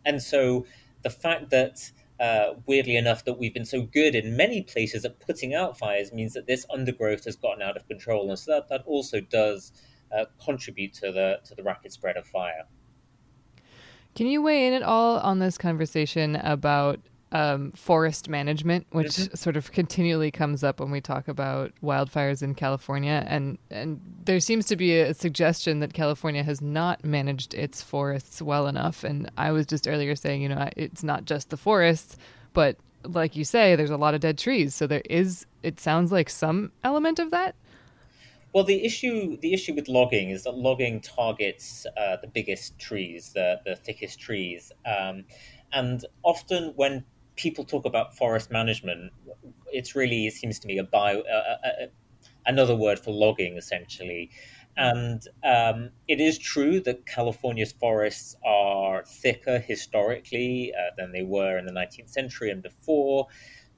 And 0.04 0.22
so 0.22 0.66
the 1.04 1.10
fact 1.10 1.52
that 1.52 1.92
uh, 2.20 2.54
weirdly 2.66 2.96
enough, 2.96 3.26
that 3.26 3.38
we've 3.38 3.54
been 3.54 3.66
so 3.66 3.82
good 3.82 4.16
in 4.16 4.38
many 4.38 4.62
places 4.62 5.06
at 5.06 5.20
putting 5.20 5.54
out 5.54 5.78
fires 5.78 6.14
means 6.14 6.34
that 6.34 6.48
this 6.48 6.66
undergrowth 6.72 7.26
has 7.26 7.36
gotten 7.36 7.62
out 7.62 7.76
of 7.76 7.88
control, 7.88 8.30
and 8.30 8.40
so 8.40 8.52
that, 8.54 8.70
that 8.70 8.84
also 8.86 9.20
does 9.20 9.72
uh, 10.16 10.26
contribute 10.44 10.94
to 10.94 11.12
the 11.12 11.40
to 11.46 11.56
the 11.56 11.64
rapid 11.64 11.92
spread 11.92 12.18
of 12.18 12.26
fire. 12.26 12.64
Can 14.16 14.28
you 14.28 14.42
weigh 14.42 14.68
in 14.68 14.74
at 14.74 14.84
all 14.84 15.18
on 15.18 15.40
this 15.40 15.58
conversation 15.58 16.38
about 16.38 17.00
um, 17.36 17.74
forest 17.74 18.30
management, 18.30 18.88
which 18.92 19.08
mm-hmm. 19.08 19.36
sort 19.36 19.58
of 19.58 19.74
continually 19.74 20.32
comes 20.32 20.64
up 20.64 20.80
when 20.80 20.90
we 20.90 21.02
talk 21.02 21.28
about 21.28 21.74
wildfires 21.84 22.42
in 22.42 22.56
California, 22.56 23.26
and 23.28 23.58
and 23.70 24.00
there 24.24 24.40
seems 24.40 24.66
to 24.68 24.78
be 24.78 24.98
a 24.98 25.14
suggestion 25.14 25.82
that 25.82 25.92
California 25.94 26.44
has 26.44 26.62
not 26.62 27.04
managed 27.04 27.54
its 27.54 27.82
forests 27.82 28.42
well 28.42 28.68
enough. 28.68 29.04
And 29.04 29.30
I 29.38 29.52
was 29.52 29.66
just 29.66 29.86
earlier 29.86 30.16
saying, 30.16 30.44
you 30.44 30.48
know, 30.48 30.70
it's 30.78 31.04
not 31.04 31.26
just 31.26 31.50
the 31.50 31.58
forests, 31.58 32.16
but 32.54 32.78
like 33.04 33.36
you 33.36 33.44
say, 33.44 33.76
there's 33.76 33.90
a 33.90 33.98
lot 33.98 34.14
of 34.14 34.22
dead 34.22 34.38
trees, 34.38 34.74
so 34.74 34.88
there 34.88 35.04
is. 35.10 35.46
It 35.62 35.82
sounds 35.82 36.14
like 36.14 36.30
some 36.30 36.72
element 36.86 37.20
of 37.20 37.32
that. 37.32 37.54
Well, 38.54 38.64
the 38.64 38.86
issue 38.86 39.36
the 39.42 39.54
issue 39.54 39.74
with 39.74 39.90
logging 39.90 40.30
is 40.30 40.44
that 40.44 40.56
logging 40.56 41.02
targets 41.02 41.86
uh, 41.98 42.16
the 42.16 42.28
biggest 42.28 42.80
trees, 42.80 43.34
the 43.34 43.60
the 43.66 43.76
thickest 43.76 44.22
trees, 44.22 44.72
um, 44.86 45.26
and 45.74 46.06
often 46.24 46.72
when 46.78 47.04
people 47.36 47.64
talk 47.64 47.86
about 47.86 48.16
forest 48.16 48.52
management, 48.52 49.12
it's 49.72 49.96
really 49.96 50.28
it 50.28 50.34
seems 50.34 50.60
to 50.60 50.68
me 50.68 50.78
a 50.78 50.84
bio 50.84 51.24
another 52.46 52.76
word 52.76 53.00
for 53.00 53.12
logging 53.12 53.58
essentially. 53.58 54.30
And 54.78 55.22
um, 55.44 55.92
it 56.08 56.20
is 56.20 56.38
true 56.38 56.82
that 56.82 57.06
California's 57.06 57.72
forests 57.72 58.36
are 58.46 59.04
thicker 59.06 59.60
historically 59.60 60.74
uh, 60.78 60.92
than 60.98 61.14
they 61.14 61.24
were 61.24 61.58
in 61.58 61.66
the 61.66 61.72
19th 61.72 62.10
century 62.10 62.52
and 62.52 62.62
before. 62.62 63.28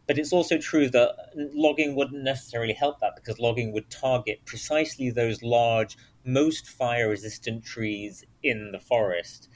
But 0.08 0.18
it's 0.18 0.34
also 0.34 0.58
true 0.58 0.90
that 0.90 1.16
logging 1.36 1.96
wouldn't 1.96 2.24
necessarily 2.24 2.74
help 2.74 3.00
that 3.02 3.14
because 3.16 3.40
logging 3.40 3.74
would 3.74 3.90
target 3.92 4.40
precisely 4.46 5.12
those 5.12 5.44
large, 5.44 5.98
most 6.26 6.68
fire 6.68 7.10
resistant 7.10 7.64
trees 7.64 8.24
in 8.42 8.72
the 8.72 8.80
forest 8.80 9.50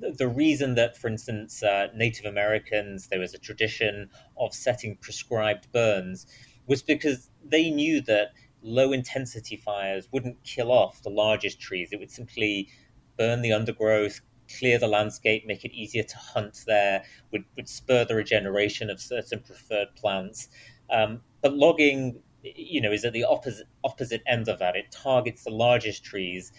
the 0.00 0.28
reason 0.28 0.74
that, 0.74 0.96
for 0.96 1.08
instance, 1.08 1.62
uh, 1.62 1.88
Native 1.94 2.26
Americans, 2.26 3.08
there 3.08 3.20
was 3.20 3.34
a 3.34 3.38
tradition 3.38 4.10
of 4.38 4.54
setting 4.54 4.96
prescribed 4.96 5.70
burns 5.72 6.26
was 6.66 6.82
because 6.82 7.30
they 7.44 7.70
knew 7.70 8.00
that 8.02 8.32
low 8.62 8.92
intensity 8.92 9.56
fires 9.56 10.08
wouldn't 10.12 10.42
kill 10.44 10.70
off 10.70 11.02
the 11.02 11.10
largest 11.10 11.60
trees. 11.60 11.90
It 11.92 11.98
would 11.98 12.10
simply 12.10 12.68
burn 13.16 13.42
the 13.42 13.52
undergrowth, 13.52 14.20
clear 14.58 14.78
the 14.78 14.86
landscape, 14.86 15.46
make 15.46 15.64
it 15.64 15.72
easier 15.72 16.02
to 16.02 16.16
hunt 16.16 16.62
there, 16.66 17.04
would, 17.32 17.44
would 17.56 17.68
spur 17.68 18.04
the 18.04 18.14
regeneration 18.14 18.90
of 18.90 19.00
certain 19.00 19.40
preferred 19.40 19.88
plants. 19.96 20.48
Um, 20.90 21.22
but 21.42 21.54
logging, 21.54 22.20
you 22.42 22.80
know, 22.80 22.92
is 22.92 23.04
at 23.04 23.12
the 23.12 23.24
opposite 23.24 23.66
opposite 23.84 24.22
end 24.26 24.48
of 24.48 24.58
that. 24.58 24.76
It 24.76 24.90
targets 24.90 25.44
the 25.44 25.50
largest 25.50 26.04
trees 26.04 26.52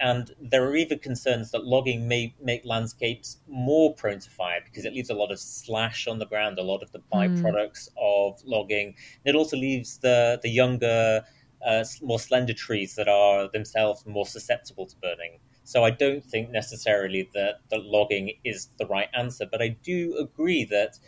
and 0.00 0.30
there 0.40 0.64
are 0.64 0.76
even 0.76 0.98
concerns 0.98 1.50
that 1.50 1.64
logging 1.64 2.06
may 2.06 2.34
make 2.42 2.64
landscapes 2.64 3.38
more 3.48 3.94
prone 3.94 4.20
to 4.20 4.30
fire 4.30 4.60
because 4.64 4.84
it 4.84 4.92
leaves 4.92 5.10
a 5.10 5.14
lot 5.14 5.32
of 5.32 5.40
slash 5.40 6.06
on 6.06 6.18
the 6.18 6.26
ground, 6.26 6.58
a 6.58 6.62
lot 6.62 6.82
of 6.82 6.92
the 6.92 7.00
hmm. 7.00 7.18
byproducts 7.18 7.88
mm. 7.90 7.94
of 8.00 8.40
logging. 8.44 8.94
And 9.24 9.34
it 9.34 9.38
also 9.38 9.56
leaves 9.56 9.98
the, 9.98 10.38
the 10.42 10.50
younger, 10.50 11.22
uh, 11.66 11.84
more 12.02 12.20
slender 12.20 12.54
trees 12.54 12.94
that 12.94 13.08
are 13.08 13.48
themselves 13.48 14.06
more 14.06 14.26
susceptible 14.26 14.86
to 14.86 14.96
burning. 14.96 15.40
So 15.64 15.84
I 15.84 15.90
don't 15.90 16.24
think 16.24 16.50
necessarily 16.50 17.28
that, 17.34 17.56
that 17.70 17.84
logging 17.84 18.32
is 18.44 18.68
the 18.78 18.86
right 18.86 19.08
answer, 19.12 19.46
but 19.50 19.60
I 19.60 19.76
do 19.82 20.16
agree 20.18 20.64
that 20.66 20.98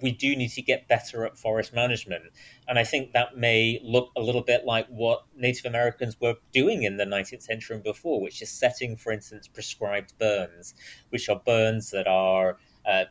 we 0.00 0.10
do 0.10 0.34
need 0.34 0.48
to 0.50 0.62
get 0.62 0.88
better 0.88 1.26
at 1.26 1.36
forest 1.36 1.74
management. 1.74 2.24
And 2.66 2.78
I 2.78 2.84
think 2.84 3.12
that 3.12 3.36
may 3.36 3.80
look 3.82 4.10
a 4.16 4.20
little 4.20 4.42
bit 4.42 4.64
like 4.64 4.86
what 4.88 5.24
Native 5.36 5.66
Americans 5.66 6.16
were 6.20 6.36
doing 6.52 6.84
in 6.84 6.96
the 6.96 7.04
19th 7.04 7.42
century 7.42 7.76
and 7.76 7.84
before, 7.84 8.20
which 8.20 8.40
is 8.40 8.50
setting, 8.50 8.96
for 8.96 9.12
instance, 9.12 9.48
prescribed 9.48 10.14
burns, 10.18 10.74
which 11.10 11.28
are 11.28 11.40
burns 11.44 11.90
that 11.90 12.06
are. 12.06 12.58
Uh, 12.86 13.04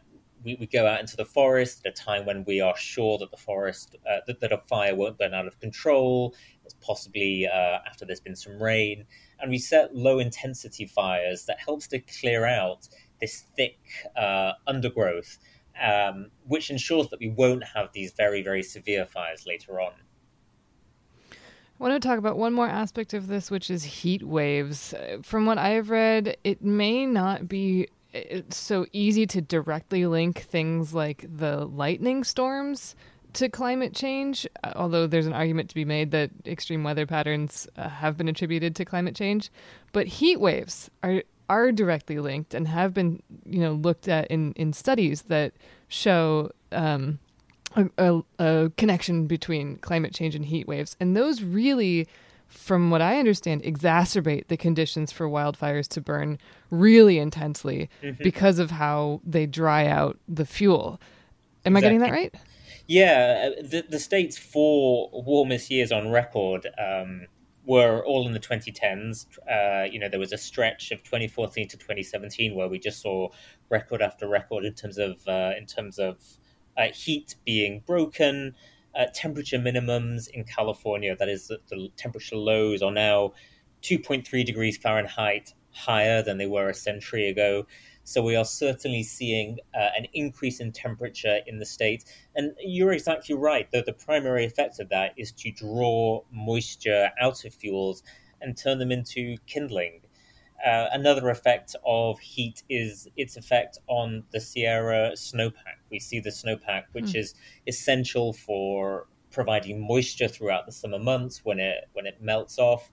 we, 0.44 0.58
we 0.60 0.66
go 0.66 0.88
out 0.88 1.00
into 1.00 1.16
the 1.16 1.26
forest 1.26 1.86
at 1.86 1.92
a 1.92 2.04
time 2.04 2.26
when 2.26 2.44
we 2.46 2.62
are 2.62 2.76
sure 2.76 3.20
that 3.20 3.30
the 3.30 3.38
forest, 3.38 3.96
uh, 4.10 4.22
that, 4.26 4.40
that 4.40 4.52
a 4.52 4.58
fire 4.68 4.96
won't 4.96 5.20
burn 5.20 5.36
out 5.36 5.46
of 5.46 5.60
control. 5.60 6.34
It's 6.66 6.74
possibly 6.82 7.48
uh, 7.48 7.78
after 7.88 8.06
there's 8.06 8.20
been 8.20 8.36
some 8.36 8.62
rain. 8.62 9.06
And 9.40 9.52
we 9.52 9.60
set 9.60 9.96
low 9.96 10.18
intensity 10.18 10.88
fires 10.88 11.46
that 11.46 11.60
helps 11.60 11.88
to 11.90 12.00
clear 12.00 12.48
out 12.48 12.88
this 13.20 13.46
thick 13.56 13.78
uh, 14.16 14.54
undergrowth 14.66 15.38
um, 15.82 16.32
which 16.48 16.70
ensures 16.70 17.10
that 17.10 17.20
we 17.20 17.30
won't 17.30 17.64
have 17.64 17.92
these 17.94 18.12
very, 18.14 18.42
very 18.42 18.64
severe 18.64 19.06
fires 19.06 19.46
later 19.46 19.80
on. 19.80 19.94
I 21.32 21.84
want 21.84 22.02
to 22.02 22.08
talk 22.08 22.20
about 22.20 22.38
one 22.38 22.54
more 22.54 22.68
aspect 22.68 23.14
of 23.14 23.28
this, 23.28 23.50
which 23.50 23.72
is 23.72 23.84
heat 23.84 24.22
waves. 24.22 24.94
From 25.24 25.48
what 25.48 25.58
I've 25.58 25.90
read, 25.90 26.38
it 26.44 26.62
may 26.62 27.08
not 27.08 27.48
be 27.48 27.88
uh, 28.14 28.42
so 28.50 28.86
easy 28.92 29.26
to 29.28 29.42
directly 29.42 30.06
link 30.06 30.42
things 30.42 30.94
like 30.94 31.26
the 31.28 31.66
lightning 31.66 32.24
storms 32.24 32.96
to 33.34 33.50
climate 33.50 33.96
change, 33.96 34.46
uh, 34.64 34.74
although 34.76 35.08
there's 35.08 35.26
an 35.26 35.34
argument 35.34 35.70
to 35.70 35.76
be 35.76 35.86
made 35.86 36.12
that 36.12 36.30
extreme 36.46 36.84
weather 36.84 37.06
patterns 37.06 37.68
uh, 37.78 37.88
have 37.88 38.18
been 38.18 38.28
attributed 38.28 38.76
to 38.76 38.86
climate 38.86 39.16
change. 39.16 39.50
But 39.92 40.08
heat 40.08 40.40
waves 40.40 40.92
are 41.02 41.24
are 41.52 41.72
directly 41.72 42.18
linked 42.20 42.54
and 42.54 42.66
have 42.68 42.94
been, 42.94 43.22
you 43.46 43.60
know, 43.60 43.74
looked 43.74 44.08
at 44.08 44.26
in, 44.32 44.54
in 44.54 44.72
studies 44.72 45.24
that 45.24 45.52
show 45.90 46.50
um, 46.72 47.20
a, 47.76 47.90
a, 47.98 48.22
a 48.40 48.72
connection 48.78 49.28
between 49.28 49.76
climate 49.80 50.14
change 50.14 50.34
and 50.34 50.46
heat 50.46 50.66
waves. 50.66 50.96
And 51.02 51.18
those 51.18 51.44
really, 51.44 52.08
from 52.48 52.90
what 52.90 53.02
I 53.02 53.20
understand, 53.20 53.64
exacerbate 53.64 54.48
the 54.48 54.56
conditions 54.56 55.12
for 55.12 55.28
wildfires 55.28 55.90
to 55.90 56.00
burn 56.00 56.40
really 56.70 57.18
intensely 57.20 57.90
mm-hmm. 58.02 58.24
because 58.24 58.58
of 58.58 58.72
how 58.72 59.20
they 59.26 59.46
dry 59.46 59.88
out 59.88 60.18
the 60.30 60.46
fuel. 60.46 61.02
Am 61.66 61.76
exactly. 61.76 61.78
I 61.78 61.82
getting 61.82 62.00
that 62.00 62.12
right? 62.12 62.34
Yeah, 62.88 63.50
uh, 63.50 63.62
the, 63.62 63.86
the 63.90 64.00
state's 64.00 64.38
four 64.38 65.10
warmest 65.14 65.70
years 65.70 65.92
on 65.92 66.12
record 66.12 66.68
um, 66.80 67.28
were 67.66 68.04
all 68.06 68.26
in 68.28 68.34
the 68.34 68.40
2010s. 68.40 69.28
Uh, 69.50 69.86
you 69.92 70.00
know, 70.00 70.10
there 70.10 70.20
was 70.20 70.34
a 70.34 70.38
stretch 70.38 70.92
of 70.92 71.04
2014 71.04 71.68
to 71.70 71.78
2017 71.78 72.56
where 72.56 72.68
we 72.68 72.80
just 72.80 73.02
saw 73.02 73.30
record 73.70 74.02
after 74.02 74.28
record 74.28 74.66
in 74.66 74.74
terms 74.74 74.98
of 74.98 75.28
uh, 75.28 75.52
in 75.58 75.66
terms 75.66 76.00
of 76.00 76.18
uh, 76.78 76.88
heat 76.94 77.36
being 77.46 77.84
broken, 77.86 78.56
uh, 78.96 79.06
temperature 79.14 79.60
minimums 79.60 80.30
in 80.30 80.44
California. 80.44 81.16
That 81.16 81.30
is, 81.30 81.48
the, 81.48 81.60
the 81.70 81.90
temperature 81.98 82.38
lows 82.38 82.82
are 82.82 82.92
now 82.92 83.34
2.3 83.84 84.46
degrees 84.46 84.78
Fahrenheit 84.78 85.54
higher 85.72 86.22
than 86.22 86.38
they 86.38 86.48
were 86.48 86.70
a 86.70 86.74
century 86.74 87.28
ago. 87.28 87.66
So 88.04 88.22
we 88.22 88.36
are 88.36 88.46
certainly 88.46 89.04
seeing 89.04 89.60
uh, 89.74 89.90
an 89.98 90.08
increase 90.14 90.60
in 90.60 90.72
temperature 90.72 91.40
in 91.46 91.60
the 91.60 91.66
state. 91.66 92.04
And 92.36 92.54
you're 92.60 92.94
exactly 92.94 93.36
right. 93.36 93.70
The, 93.72 93.84
the 93.84 93.94
primary 93.94 94.46
effect 94.46 94.80
of 94.80 94.90
that 94.90 95.14
is 95.18 95.32
to 95.34 95.52
draw 95.52 96.24
moisture 96.32 97.12
out 97.20 97.46
of 97.46 97.54
fuels 97.54 98.04
and 98.42 98.58
turn 98.58 98.80
them 98.80 98.92
into 98.92 99.38
kindling. 99.46 100.02
Uh, 100.66 100.88
another 100.94 101.30
effect 101.30 101.76
of 101.86 102.20
heat 102.20 102.64
is 102.70 103.08
its 103.18 103.36
effect 103.36 103.80
on 103.88 104.24
the 104.32 104.40
Sierra 104.40 105.12
snowpack. 105.16 105.80
We 105.90 106.00
see 106.00 106.20
the 106.20 106.30
snowpack, 106.30 106.84
which 106.92 107.14
mm. 107.14 107.16
is 107.16 107.34
essential 107.68 108.34
for 108.34 109.08
providing 109.32 109.86
moisture 109.88 110.28
throughout 110.28 110.66
the 110.66 110.72
summer 110.72 111.00
months 111.00 111.44
when 111.44 111.60
it 111.60 111.90
when 111.94 112.06
it 112.06 112.22
melts 112.22 112.60
off. 112.60 112.92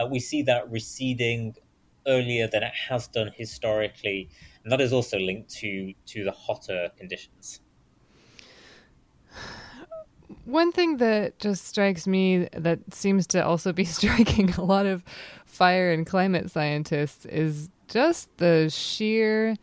Uh, 0.00 0.06
we 0.06 0.18
see 0.18 0.42
that 0.42 0.70
receding 0.70 1.54
earlier 2.06 2.46
than 2.46 2.62
it 2.62 2.72
has 2.88 3.08
done 3.08 3.30
historically, 3.36 4.28
and 4.64 4.72
that 4.72 4.80
is 4.80 4.92
also 4.92 5.18
linked 5.18 5.50
to 5.50 5.92
to 6.06 6.24
the 6.24 6.32
hotter 6.32 6.90
conditions. 6.96 7.60
One 10.44 10.72
thing 10.72 10.96
that 10.98 11.38
just 11.38 11.66
strikes 11.66 12.06
me 12.06 12.48
that 12.52 12.80
seems 12.92 13.26
to 13.28 13.44
also 13.44 13.72
be 13.72 13.84
striking 13.98 14.50
a 14.54 14.64
lot 14.64 14.86
of 14.86 15.04
fire 15.44 15.92
and 15.92 16.06
climate 16.06 16.50
scientists 16.50 17.26
is 17.26 17.70
just 17.88 18.28
the 18.38 18.68
sheer 18.70 19.56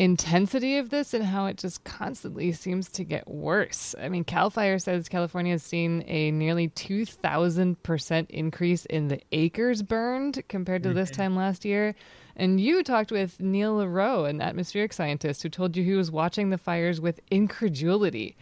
intensity 0.00 0.78
of 0.78 0.88
this 0.88 1.12
and 1.12 1.22
how 1.22 1.44
it 1.44 1.58
just 1.58 1.84
constantly 1.84 2.52
seems 2.52 2.88
to 2.88 3.04
get 3.04 3.28
worse. 3.28 3.94
I 4.00 4.08
mean, 4.08 4.24
CAL 4.24 4.48
FIRE 4.48 4.78
says 4.78 5.10
California 5.10 5.52
has 5.52 5.62
seen 5.62 6.02
a 6.06 6.30
nearly 6.30 6.68
2,000% 6.70 8.30
increase 8.30 8.86
in 8.86 9.08
the 9.08 9.20
acres 9.30 9.82
burned 9.82 10.42
compared 10.48 10.82
to 10.84 10.94
this 10.94 11.10
mm-hmm. 11.10 11.22
time 11.22 11.36
last 11.36 11.66
year. 11.66 11.94
And 12.36 12.60
you 12.60 12.82
talked 12.82 13.10
with 13.10 13.40
Neil 13.40 13.76
Lareau, 13.76 14.28
an 14.28 14.40
atmospheric 14.40 14.92
scientist, 14.92 15.42
who 15.42 15.48
told 15.48 15.76
you 15.76 15.84
he 15.84 15.94
was 15.94 16.10
watching 16.10 16.50
the 16.50 16.58
fires 16.58 17.00
with 17.00 17.20
incredulity. 17.30 18.36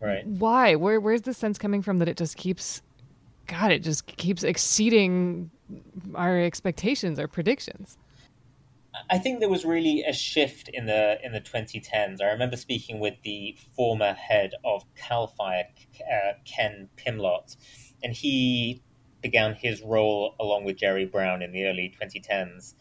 Right. 0.00 0.26
Why? 0.26 0.74
Where 0.74 1.00
where's 1.00 1.22
the 1.22 1.34
sense 1.34 1.58
coming 1.58 1.82
from 1.82 1.98
that 1.98 2.08
it 2.08 2.16
just 2.16 2.36
keeps 2.36 2.82
God, 3.46 3.70
it 3.70 3.82
just 3.82 4.06
keeps 4.06 4.42
exceeding 4.42 5.50
our 6.14 6.38
expectations, 6.38 7.18
our 7.18 7.28
predictions? 7.28 7.96
I 9.10 9.18
think 9.18 9.40
there 9.40 9.48
was 9.48 9.64
really 9.64 10.02
a 10.02 10.12
shift 10.12 10.68
in 10.68 10.86
the 10.86 11.18
in 11.22 11.32
the 11.32 11.40
2010s. 11.40 12.20
I 12.20 12.26
remember 12.26 12.56
speaking 12.56 12.98
with 12.98 13.14
the 13.22 13.56
former 13.74 14.12
head 14.14 14.52
of 14.64 14.84
Cal 14.96 15.26
Fire, 15.26 15.66
uh, 16.00 16.32
Ken 16.44 16.88
Pimlott, 16.96 17.56
and 18.02 18.12
he 18.12 18.82
began 19.22 19.54
his 19.54 19.82
role 19.82 20.34
along 20.40 20.64
with 20.64 20.76
Jerry 20.76 21.04
Brown 21.04 21.42
in 21.42 21.52
the 21.52 21.66
early 21.66 21.94
2010s. 22.00 22.74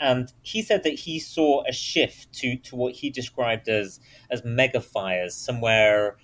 And 0.00 0.32
he 0.42 0.62
said 0.62 0.84
that 0.84 0.94
he 0.94 1.18
saw 1.18 1.64
a 1.66 1.72
shift 1.72 2.32
to, 2.34 2.56
to 2.56 2.76
what 2.76 2.94
he 2.94 3.10
described 3.10 3.68
as 3.68 4.00
as 4.30 4.44
mega 4.44 4.80
fires 4.80 5.34
somewhere 5.34 6.16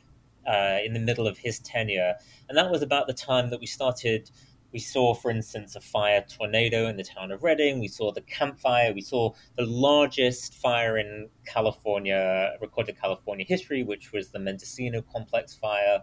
uh, 0.46 0.78
in 0.84 0.92
the 0.92 1.00
middle 1.00 1.26
of 1.26 1.38
his 1.38 1.58
tenure, 1.58 2.14
and 2.48 2.56
that 2.56 2.70
was 2.70 2.82
about 2.82 3.06
the 3.06 3.14
time 3.14 3.50
that 3.50 3.60
we 3.60 3.66
started 3.66 4.30
we 4.74 4.80
saw, 4.80 5.14
for 5.14 5.30
instance, 5.30 5.76
a 5.76 5.80
fire 5.80 6.24
tornado 6.28 6.88
in 6.88 6.96
the 6.96 7.04
town 7.04 7.30
of 7.30 7.44
Redding. 7.44 7.78
We 7.78 7.86
saw 7.86 8.10
the 8.10 8.22
Camp 8.22 8.58
Fire. 8.58 8.92
We 8.92 9.02
saw 9.02 9.32
the 9.56 9.64
largest 9.64 10.52
fire 10.52 10.98
in 10.98 11.28
California, 11.46 12.50
recorded 12.60 13.00
California 13.00 13.46
history, 13.48 13.84
which 13.84 14.10
was 14.10 14.30
the 14.30 14.40
Mendocino 14.40 15.00
Complex 15.00 15.54
fire 15.54 16.02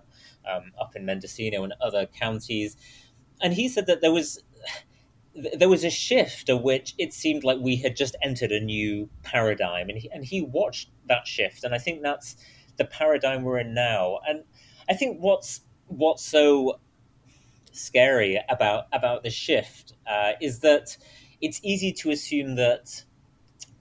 um, 0.49 0.71
up 0.79 0.95
in 0.95 1.05
Mendocino 1.05 1.65
and 1.65 1.73
other 1.81 2.05
counties. 2.05 2.77
And 3.41 3.53
he 3.53 3.67
said 3.67 3.87
that 3.87 3.99
there 3.99 4.13
was 4.13 4.41
there 5.33 5.69
was 5.69 5.83
a 5.83 5.89
shift 5.89 6.49
of 6.49 6.61
which 6.61 6.93
it 6.97 7.13
seemed 7.13 7.43
like 7.43 7.59
we 7.59 7.77
had 7.77 7.95
just 7.95 8.15
entered 8.21 8.51
a 8.51 8.59
new 8.59 9.09
paradigm, 9.23 9.89
and 9.89 9.97
he, 9.97 10.09
and 10.11 10.25
he 10.25 10.41
watched 10.41 10.89
that 11.07 11.27
shift, 11.27 11.63
and 11.63 11.73
I 11.73 11.77
think 11.77 12.01
that's 12.01 12.35
the 12.77 12.85
paradigm 12.85 13.43
we're 13.43 13.59
in 13.59 13.73
now. 13.73 14.19
And 14.27 14.43
I 14.89 14.93
think 14.93 15.19
what's 15.19 15.61
what's 15.87 16.23
so 16.23 16.79
scary 17.71 18.39
about 18.49 18.85
about 18.91 19.23
the 19.23 19.29
shift 19.29 19.93
uh, 20.07 20.33
is 20.41 20.59
that 20.59 20.97
it's 21.41 21.59
easy 21.63 21.91
to 21.93 22.11
assume 22.11 22.55
that 22.55 23.03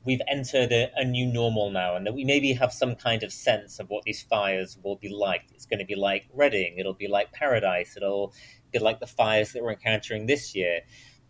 we've 0.05 0.21
entered 0.29 0.73
a, 0.73 0.91
a, 0.97 1.05
new 1.05 1.27
normal 1.27 1.71
now 1.71 1.95
and 1.95 2.07
that 2.07 2.15
we 2.15 2.25
maybe 2.25 2.55
have 2.55 2.73
some 2.73 2.95
kind 2.95 3.23
of 3.23 3.31
sense 3.31 3.79
of 3.79 3.91
what 3.91 4.03
these 4.05 4.23
fires 4.23 4.79
will 4.83 4.97
be 4.97 5.11
like. 5.11 5.43
It's 5.53 5.67
going 5.67 5.79
to 5.79 5.85
be 5.85 5.95
like 5.95 6.27
Redding, 6.33 6.79
it'll 6.79 6.95
be 6.95 7.09
like 7.09 7.33
Paradise, 7.33 7.97
it'll 7.97 8.33
be 8.73 8.79
like 8.79 9.01
the 9.01 9.07
fires 9.07 9.53
that 9.53 9.63
we're 9.63 9.73
encountering 9.73 10.27
this 10.27 10.55
year. 10.55 10.81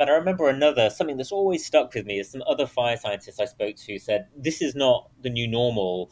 But 0.01 0.09
I 0.09 0.13
remember 0.13 0.49
another, 0.49 0.89
something 0.89 1.19
that's 1.19 1.31
always 1.31 1.67
stuck 1.67 1.93
with 1.93 2.07
me 2.07 2.19
is 2.21 2.31
some 2.31 2.43
other 2.49 2.67
fire 2.67 2.97
scientists 2.97 3.39
I 3.39 3.45
spoke 3.45 3.77
to 3.77 3.99
said, 3.99 4.29
this 4.35 4.63
is 4.63 4.75
not 4.75 5.11
the 5.21 5.29
new 5.29 5.47
normal 5.47 6.11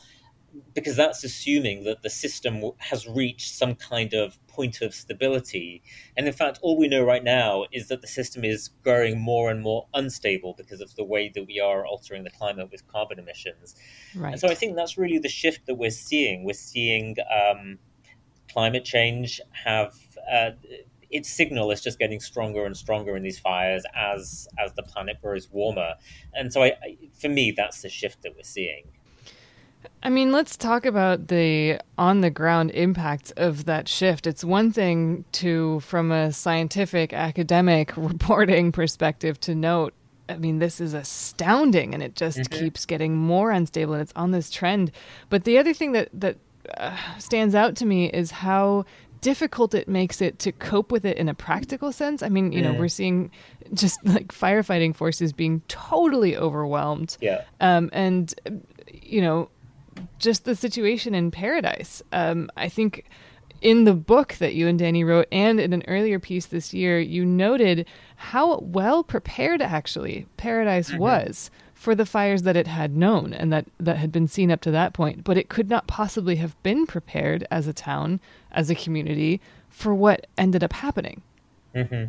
because 0.74 0.94
that's 0.94 1.24
assuming 1.24 1.84
that 1.84 2.02
the 2.02 2.10
system 2.10 2.62
has 2.76 3.08
reached 3.08 3.50
some 3.50 3.74
kind 3.74 4.12
of 4.12 4.46
point 4.46 4.82
of 4.82 4.92
stability. 4.92 5.82
And 6.18 6.26
in 6.26 6.34
fact, 6.34 6.58
all 6.60 6.76
we 6.76 6.86
know 6.86 7.02
right 7.02 7.24
now 7.24 7.64
is 7.72 7.88
that 7.88 8.02
the 8.02 8.06
system 8.06 8.44
is 8.44 8.68
growing 8.84 9.18
more 9.18 9.50
and 9.50 9.62
more 9.62 9.86
unstable 9.94 10.54
because 10.58 10.82
of 10.82 10.94
the 10.96 11.04
way 11.04 11.32
that 11.34 11.46
we 11.46 11.58
are 11.58 11.86
altering 11.86 12.24
the 12.24 12.30
climate 12.30 12.70
with 12.70 12.86
carbon 12.88 13.18
emissions. 13.18 13.74
Right. 14.14 14.32
And 14.32 14.40
so 14.40 14.48
I 14.48 14.54
think 14.54 14.76
that's 14.76 14.98
really 14.98 15.18
the 15.18 15.30
shift 15.30 15.64
that 15.64 15.76
we're 15.76 15.88
seeing. 15.88 16.44
We're 16.44 16.52
seeing 16.52 17.16
um, 17.34 17.78
climate 18.52 18.84
change 18.84 19.40
have. 19.52 19.94
Uh, 20.30 20.50
its 21.10 21.28
signal 21.28 21.70
is 21.70 21.80
just 21.80 21.98
getting 21.98 22.20
stronger 22.20 22.64
and 22.64 22.76
stronger 22.76 23.16
in 23.16 23.22
these 23.22 23.38
fires 23.38 23.84
as 23.94 24.48
as 24.58 24.72
the 24.74 24.82
planet 24.82 25.20
grows 25.22 25.50
warmer, 25.50 25.94
and 26.34 26.52
so 26.52 26.62
I, 26.62 26.68
I 26.82 26.98
for 27.18 27.28
me 27.28 27.52
that's 27.56 27.82
the 27.82 27.88
shift 27.88 28.22
that 28.22 28.34
we're 28.36 28.42
seeing. 28.42 28.84
I 30.02 30.10
mean, 30.10 30.32
let's 30.32 30.56
talk 30.56 30.86
about 30.86 31.28
the 31.28 31.80
on 31.96 32.20
the 32.20 32.30
ground 32.30 32.70
impacts 32.72 33.30
of 33.32 33.64
that 33.64 33.88
shift. 33.88 34.26
It's 34.26 34.44
one 34.44 34.72
thing 34.72 35.24
to, 35.32 35.80
from 35.80 36.12
a 36.12 36.32
scientific, 36.32 37.12
academic 37.12 37.92
reporting 37.96 38.70
perspective, 38.72 39.40
to 39.40 39.54
note, 39.54 39.94
I 40.28 40.36
mean, 40.36 40.58
this 40.58 40.80
is 40.80 40.94
astounding 40.94 41.94
and 41.94 42.02
it 42.02 42.14
just 42.14 42.38
mm-hmm. 42.38 42.58
keeps 42.58 42.86
getting 42.86 43.16
more 43.16 43.50
unstable 43.50 43.94
and 43.94 44.02
it's 44.02 44.12
on 44.14 44.30
this 44.30 44.50
trend. 44.50 44.92
But 45.30 45.44
the 45.44 45.58
other 45.58 45.72
thing 45.72 45.92
that, 45.92 46.10
that 46.12 46.36
uh, 46.76 46.96
stands 47.18 47.54
out 47.54 47.76
to 47.76 47.86
me 47.86 48.06
is 48.06 48.30
how 48.30 48.84
difficult 49.20 49.74
it 49.74 49.88
makes 49.88 50.20
it 50.20 50.38
to 50.40 50.52
cope 50.52 50.92
with 50.92 51.04
it 51.04 51.16
in 51.16 51.28
a 51.28 51.34
practical 51.34 51.92
sense. 51.92 52.22
I 52.22 52.28
mean, 52.28 52.52
you 52.52 52.62
know, 52.62 52.72
we're 52.72 52.88
seeing 52.88 53.30
just 53.74 54.04
like 54.04 54.28
firefighting 54.28 54.94
forces 54.94 55.32
being 55.32 55.62
totally 55.68 56.36
overwhelmed. 56.36 57.16
Yeah. 57.20 57.44
Um, 57.60 57.90
and, 57.92 58.34
you 58.92 59.20
know, 59.20 59.50
just 60.18 60.44
the 60.44 60.54
situation 60.54 61.14
in 61.14 61.30
Paradise. 61.30 62.02
Um, 62.12 62.50
I 62.56 62.68
think 62.68 63.04
in 63.60 63.84
the 63.84 63.94
book 63.94 64.34
that 64.34 64.54
you 64.54 64.68
and 64.68 64.78
Dani 64.78 65.04
wrote, 65.04 65.26
and 65.32 65.58
in 65.58 65.72
an 65.72 65.82
earlier 65.88 66.18
piece 66.18 66.46
this 66.46 66.72
year, 66.72 67.00
you 67.00 67.24
noted 67.24 67.86
how 68.16 68.58
well 68.58 69.02
prepared 69.02 69.60
actually 69.60 70.26
Paradise 70.36 70.90
mm-hmm. 70.90 70.98
was 70.98 71.50
for 71.78 71.94
the 71.94 72.04
fires 72.04 72.42
that 72.42 72.56
it 72.56 72.66
had 72.66 72.96
known 72.96 73.32
and 73.32 73.52
that, 73.52 73.64
that 73.78 73.98
had 73.98 74.10
been 74.10 74.26
seen 74.26 74.50
up 74.50 74.60
to 74.60 74.70
that 74.72 74.92
point. 74.92 75.22
But 75.22 75.38
it 75.38 75.48
could 75.48 75.70
not 75.70 75.86
possibly 75.86 76.34
have 76.34 76.60
been 76.64 76.86
prepared 76.86 77.46
as 77.52 77.68
a 77.68 77.72
town, 77.72 78.18
as 78.50 78.68
a 78.68 78.74
community, 78.74 79.40
for 79.68 79.94
what 79.94 80.26
ended 80.36 80.64
up 80.64 80.72
happening. 80.72 81.22
Mm-hmm. 81.76 82.06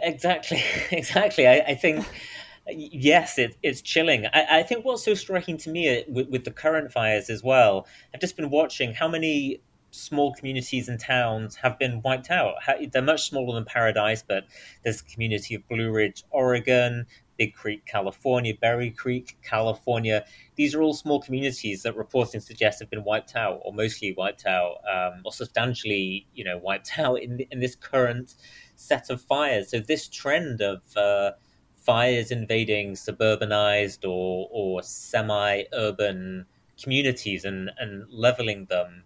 Exactly, 0.00 0.62
exactly. 0.90 1.48
I, 1.48 1.60
I 1.68 1.74
think 1.74 2.04
yes, 2.68 3.38
it, 3.38 3.56
it's 3.62 3.80
chilling. 3.80 4.26
I, 4.26 4.58
I, 4.58 4.62
think 4.62 4.84
what's 4.84 5.06
so 5.06 5.14
striking 5.14 5.56
to 5.56 5.70
me 5.70 6.00
uh, 6.00 6.02
with, 6.06 6.28
with, 6.28 6.44
the 6.44 6.50
current 6.50 6.92
fires 6.92 7.30
as 7.30 7.42
well, 7.42 7.86
I've 8.12 8.20
just 8.20 8.36
been 8.36 8.50
watching 8.50 8.92
how 8.92 9.08
many 9.08 9.62
small 9.90 10.34
communities 10.34 10.90
and 10.90 11.00
towns 11.00 11.56
have 11.56 11.78
been 11.78 12.02
wiped 12.02 12.30
out. 12.30 12.56
They're 12.92 13.00
much 13.00 13.30
smaller 13.30 13.54
than 13.54 13.64
Paradise, 13.64 14.22
but 14.22 14.44
there's 14.84 15.00
a 15.00 15.04
community 15.04 15.54
of 15.54 15.66
Blue 15.66 15.90
Ridge, 15.90 16.24
Oregon, 16.28 17.06
Big 17.38 17.54
Creek, 17.54 17.86
California, 17.86 18.52
Berry 18.60 18.90
Creek, 18.90 19.38
California. 19.42 20.24
These 20.56 20.74
are 20.74 20.82
all 20.82 20.92
small 20.92 21.22
communities 21.22 21.82
that 21.84 21.96
reporting 21.96 22.40
suggests 22.40 22.80
have 22.80 22.90
been 22.90 23.04
wiped 23.04 23.36
out, 23.36 23.60
or 23.64 23.72
mostly 23.72 24.12
wiped 24.12 24.44
out, 24.44 24.78
um, 24.92 25.22
or 25.24 25.32
substantially, 25.32 26.26
you 26.34 26.44
know, 26.44 26.58
wiped 26.58 26.98
out 26.98 27.22
in 27.22 27.40
in 27.50 27.60
this 27.60 27.74
current 27.74 28.34
set 28.74 29.08
of 29.08 29.22
fires. 29.22 29.70
So 29.70 29.80
this 29.80 30.08
trend 30.08 30.60
of 30.60 30.82
uh, 30.96 31.32
fires 31.76 32.30
invading 32.30 32.92
suburbanized 32.92 34.04
or, 34.04 34.48
or 34.52 34.82
semi-urban 34.82 36.44
communities 36.82 37.44
and, 37.44 37.70
and 37.78 38.04
leveling 38.10 38.66
them 38.66 39.04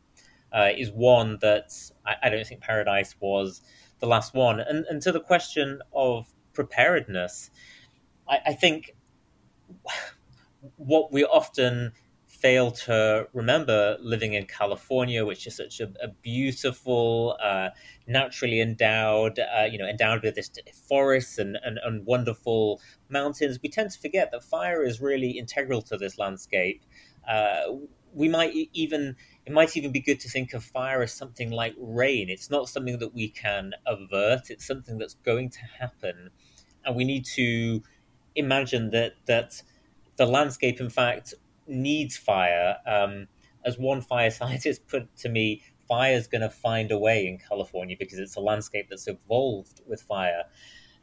uh, 0.52 0.70
is 0.76 0.90
one 0.90 1.38
that 1.40 1.72
I, 2.04 2.14
I, 2.24 2.28
don't 2.28 2.46
think 2.46 2.60
Paradise 2.60 3.14
was 3.20 3.62
the 4.00 4.06
last 4.06 4.34
one. 4.34 4.60
And, 4.60 4.84
and 4.86 5.00
to 5.02 5.12
the 5.12 5.20
question 5.20 5.80
of 5.94 6.26
preparedness, 6.52 7.50
I, 8.28 8.38
I 8.46 8.52
think 8.54 8.94
what 10.76 11.12
we 11.12 11.24
often 11.24 11.92
fail 12.26 12.70
to 12.72 13.28
remember 13.34 13.96
living 14.00 14.34
in 14.34 14.46
California, 14.46 15.24
which 15.24 15.46
is 15.46 15.56
such 15.56 15.80
a, 15.80 15.92
a 16.02 16.08
beautiful, 16.22 17.36
uh, 17.42 17.68
naturally 18.06 18.60
endowed, 18.60 19.38
uh, 19.38 19.64
you 19.70 19.78
know, 19.78 19.86
endowed 19.86 20.22
with 20.22 20.34
this 20.34 20.50
forests 20.88 21.38
and, 21.38 21.56
and, 21.62 21.78
and 21.84 22.04
wonderful 22.06 22.80
mountains. 23.08 23.58
We 23.62 23.68
tend 23.68 23.90
to 23.92 23.98
forget 23.98 24.30
that 24.32 24.42
fire 24.42 24.82
is 24.82 25.00
really 25.00 25.30
integral 25.32 25.82
to 25.82 25.96
this 25.96 26.18
landscape. 26.18 26.82
Uh, 27.28 27.62
we 28.14 28.28
might 28.28 28.52
even 28.72 29.16
it 29.46 29.52
might 29.52 29.76
even 29.76 29.90
be 29.90 30.00
good 30.00 30.20
to 30.20 30.28
think 30.28 30.52
of 30.52 30.62
fire 30.62 31.02
as 31.02 31.12
something 31.12 31.50
like 31.50 31.74
rain. 31.78 32.28
It's 32.28 32.50
not 32.50 32.68
something 32.68 32.98
that 32.98 33.14
we 33.14 33.28
can 33.28 33.72
avert. 33.86 34.50
It's 34.50 34.66
something 34.66 34.98
that's 34.98 35.14
going 35.14 35.48
to 35.50 35.60
happen, 35.78 36.30
and 36.84 36.96
we 36.96 37.04
need 37.04 37.24
to 37.36 37.82
imagine 38.34 38.90
that 38.90 39.14
that 39.26 39.62
the 40.16 40.26
landscape, 40.26 40.80
in 40.80 40.90
fact, 40.90 41.34
needs 41.66 42.16
fire. 42.16 42.76
Um, 42.86 43.28
as 43.64 43.78
one 43.78 44.00
fire 44.00 44.30
scientist 44.40 44.86
put 44.88 45.14
to 45.18 45.28
me, 45.28 45.62
fire 45.88 46.14
is 46.14 46.26
going 46.26 46.42
to 46.42 46.50
find 46.50 46.90
a 46.90 46.98
way 46.98 47.26
in 47.26 47.38
California 47.38 47.96
because 47.98 48.18
it's 48.18 48.36
a 48.36 48.40
landscape 48.40 48.86
that's 48.90 49.08
evolved 49.08 49.80
with 49.86 50.02
fire. 50.02 50.44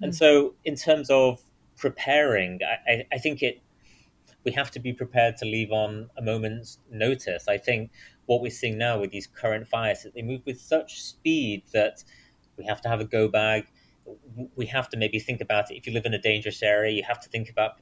Mm. 0.01 0.05
And 0.05 0.15
so, 0.15 0.55
in 0.65 0.75
terms 0.75 1.09
of 1.09 1.41
preparing, 1.77 2.59
I, 2.87 3.05
I, 3.11 3.17
think 3.17 3.41
it 3.41 3.61
we 4.43 4.51
have 4.51 4.71
to 4.71 4.79
be 4.79 4.93
prepared 4.93 5.37
to 5.37 5.45
leave 5.45 5.71
on 5.71 6.09
a 6.17 6.21
moment's 6.21 6.79
notice. 6.89 7.47
I 7.47 7.57
think 7.57 7.91
what 8.25 8.41
we're 8.41 8.51
seeing 8.51 8.77
now 8.77 8.99
with 8.99 9.11
these 9.11 9.27
current 9.27 9.67
fires 9.67 10.03
that 10.03 10.13
they 10.13 10.21
move 10.21 10.41
with 10.45 10.59
such 10.59 11.01
speed 11.01 11.63
that 11.73 12.03
we 12.57 12.65
have 12.65 12.81
to 12.81 12.89
have 12.89 12.99
a 12.99 13.05
go 13.05 13.27
bag. 13.27 13.65
We 14.55 14.65
have 14.67 14.89
to 14.89 14.97
maybe 14.97 15.19
think 15.19 15.41
about 15.41 15.71
it. 15.71 15.77
If 15.77 15.87
you 15.87 15.93
live 15.93 16.05
in 16.05 16.13
a 16.13 16.21
dangerous 16.21 16.61
area, 16.63 16.91
you 16.91 17.03
have 17.03 17.19
to 17.21 17.29
think 17.29 17.49
about 17.49 17.79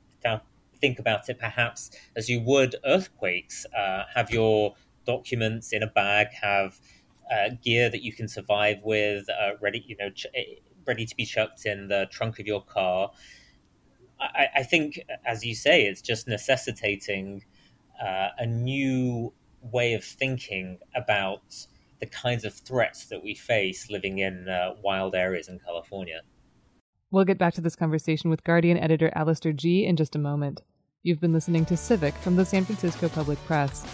think 0.79 0.99
about 0.99 1.27
it 1.29 1.39
perhaps 1.39 1.89
as 2.15 2.29
you 2.29 2.39
would 2.41 2.75
earthquakes. 2.85 3.65
Uh, 3.75 4.03
have 4.13 4.29
your 4.31 4.75
documents 5.05 5.73
in 5.73 5.83
a 5.83 5.87
bag, 5.87 6.27
have 6.41 6.79
uh, 7.31 7.49
gear 7.63 7.89
that 7.89 8.03
you 8.03 8.13
can 8.13 8.27
survive 8.27 8.77
with, 8.83 9.27
uh, 9.29 9.51
ready, 9.61 9.83
you 9.87 9.95
know, 9.97 10.09
ch- 10.09 10.27
eh, 10.35 10.43
ready 10.85 11.05
to 11.05 11.15
be 11.15 11.25
chucked 11.25 11.65
in 11.65 11.87
the 11.87 12.07
trunk 12.11 12.39
of 12.39 12.45
your 12.47 12.61
car. 12.63 13.11
I, 14.19 14.47
I 14.57 14.63
think, 14.63 14.99
as 15.25 15.45
you 15.45 15.55
say, 15.55 15.85
it's 15.85 16.01
just 16.01 16.27
necessitating 16.27 17.43
uh, 18.01 18.29
a 18.37 18.45
new 18.45 19.33
way 19.61 19.93
of 19.93 20.03
thinking 20.03 20.79
about 20.95 21.67
the 21.99 22.05
kinds 22.05 22.45
of 22.45 22.53
threats 22.53 23.07
that 23.07 23.23
we 23.23 23.33
face 23.33 23.89
living 23.89 24.19
in 24.19 24.47
uh, 24.47 24.73
wild 24.83 25.15
areas 25.15 25.47
in 25.47 25.59
California. 25.59 26.21
We'll 27.11 27.25
get 27.25 27.37
back 27.37 27.53
to 27.55 27.61
this 27.61 27.75
conversation 27.75 28.29
with 28.29 28.43
Guardian 28.43 28.77
editor 28.77 29.11
Alastair 29.15 29.53
Gee. 29.53 29.85
in 29.85 29.95
just 29.95 30.15
a 30.15 30.19
moment. 30.19 30.61
You've 31.03 31.21
been 31.21 31.33
listening 31.33 31.65
to 31.65 31.77
Civic 31.77 32.13
from 32.15 32.35
the 32.35 32.43
San 32.43 32.65
Francisco 32.65 33.07
Public 33.07 33.37
Press. 33.45 33.85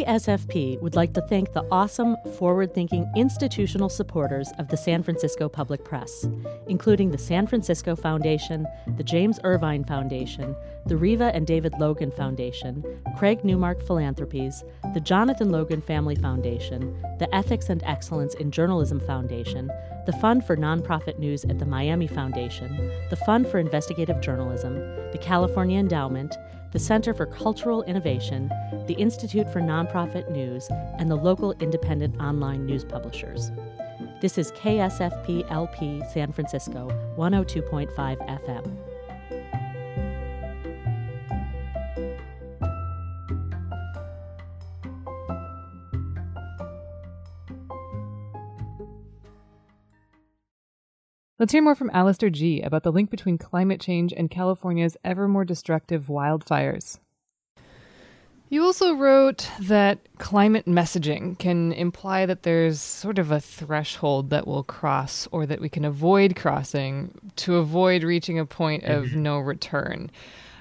KSFP 0.00 0.80
would 0.80 0.96
like 0.96 1.12
to 1.12 1.20
thank 1.20 1.52
the 1.52 1.66
awesome, 1.70 2.16
forward 2.38 2.72
thinking 2.72 3.06
institutional 3.14 3.90
supporters 3.90 4.50
of 4.58 4.68
the 4.68 4.76
San 4.76 5.02
Francisco 5.02 5.46
Public 5.46 5.84
Press, 5.84 6.26
including 6.68 7.10
the 7.10 7.18
San 7.18 7.46
Francisco 7.46 7.94
Foundation, 7.94 8.66
the 8.96 9.04
James 9.04 9.38
Irvine 9.44 9.84
Foundation, 9.84 10.56
the 10.86 10.96
Riva 10.96 11.34
and 11.34 11.46
David 11.46 11.74
Logan 11.78 12.10
Foundation, 12.12 12.82
Craig 13.18 13.44
Newmark 13.44 13.82
Philanthropies, 13.82 14.64
the 14.94 15.00
Jonathan 15.00 15.50
Logan 15.50 15.82
Family 15.82 16.14
Foundation, 16.14 16.98
the 17.18 17.28
Ethics 17.34 17.68
and 17.68 17.82
Excellence 17.84 18.32
in 18.34 18.50
Journalism 18.50 19.00
Foundation, 19.00 19.70
the 20.06 20.14
Fund 20.14 20.46
for 20.46 20.56
Nonprofit 20.56 21.18
News 21.18 21.44
at 21.44 21.58
the 21.58 21.66
Miami 21.66 22.06
Foundation, 22.06 22.74
the 23.10 23.16
Fund 23.26 23.46
for 23.46 23.58
Investigative 23.58 24.22
Journalism, 24.22 24.76
the 25.12 25.20
California 25.20 25.78
Endowment, 25.78 26.38
the 26.72 26.78
Center 26.78 27.12
for 27.12 27.26
Cultural 27.26 27.82
Innovation, 27.82 28.48
the 28.86 28.94
Institute 28.94 29.52
for 29.52 29.60
Nonprofit 29.60 30.30
News, 30.30 30.68
and 30.98 31.10
the 31.10 31.16
local 31.16 31.52
independent 31.60 32.20
online 32.20 32.64
news 32.64 32.84
publishers. 32.84 33.50
This 34.20 34.38
is 34.38 34.52
KSFP 34.52 35.50
LP 35.50 36.02
San 36.12 36.32
Francisco, 36.32 36.88
102.5 37.16 37.94
FM. 37.96 38.89
Let's 51.40 51.52
hear 51.52 51.62
more 51.62 51.74
from 51.74 51.90
Alastair 51.94 52.28
Gee. 52.28 52.60
about 52.60 52.82
the 52.82 52.92
link 52.92 53.08
between 53.08 53.38
climate 53.38 53.80
change 53.80 54.12
and 54.12 54.30
California's 54.30 54.98
ever 55.02 55.26
more 55.26 55.46
destructive 55.46 56.08
wildfires. 56.08 56.98
You 58.50 58.62
also 58.62 58.92
wrote 58.92 59.48
that 59.58 60.00
climate 60.18 60.66
messaging 60.66 61.38
can 61.38 61.72
imply 61.72 62.26
that 62.26 62.42
there's 62.42 62.78
sort 62.78 63.18
of 63.18 63.30
a 63.30 63.40
threshold 63.40 64.28
that 64.28 64.46
we'll 64.46 64.64
cross 64.64 65.26
or 65.32 65.46
that 65.46 65.62
we 65.62 65.70
can 65.70 65.86
avoid 65.86 66.36
crossing 66.36 67.18
to 67.36 67.56
avoid 67.56 68.02
reaching 68.02 68.38
a 68.38 68.44
point 68.44 68.84
of 68.84 69.04
mm-hmm. 69.04 69.22
no 69.22 69.38
return. 69.38 70.10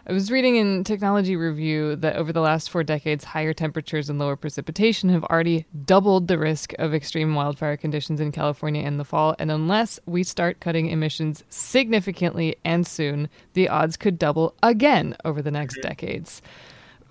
I 0.09 0.11
was 0.11 0.31
reading 0.31 0.55
in 0.55 0.83
Technology 0.83 1.35
Review 1.35 1.95
that 1.97 2.15
over 2.15 2.33
the 2.33 2.41
last 2.41 2.71
four 2.71 2.83
decades, 2.83 3.23
higher 3.23 3.53
temperatures 3.53 4.09
and 4.09 4.17
lower 4.17 4.35
precipitation 4.35 5.07
have 5.09 5.23
already 5.25 5.67
doubled 5.85 6.27
the 6.27 6.39
risk 6.39 6.73
of 6.79 6.95
extreme 6.95 7.35
wildfire 7.35 7.77
conditions 7.77 8.19
in 8.19 8.31
California 8.31 8.81
in 8.81 8.97
the 8.97 9.05
fall. 9.05 9.35
And 9.37 9.51
unless 9.51 9.99
we 10.07 10.23
start 10.23 10.61
cutting 10.61 10.87
emissions 10.89 11.43
significantly 11.49 12.55
and 12.65 12.87
soon, 12.87 13.29
the 13.53 13.69
odds 13.69 13.97
could 13.97 14.17
double 14.17 14.55
again 14.63 15.15
over 15.25 15.43
the 15.43 15.51
next 15.51 15.79
decades. 15.83 16.41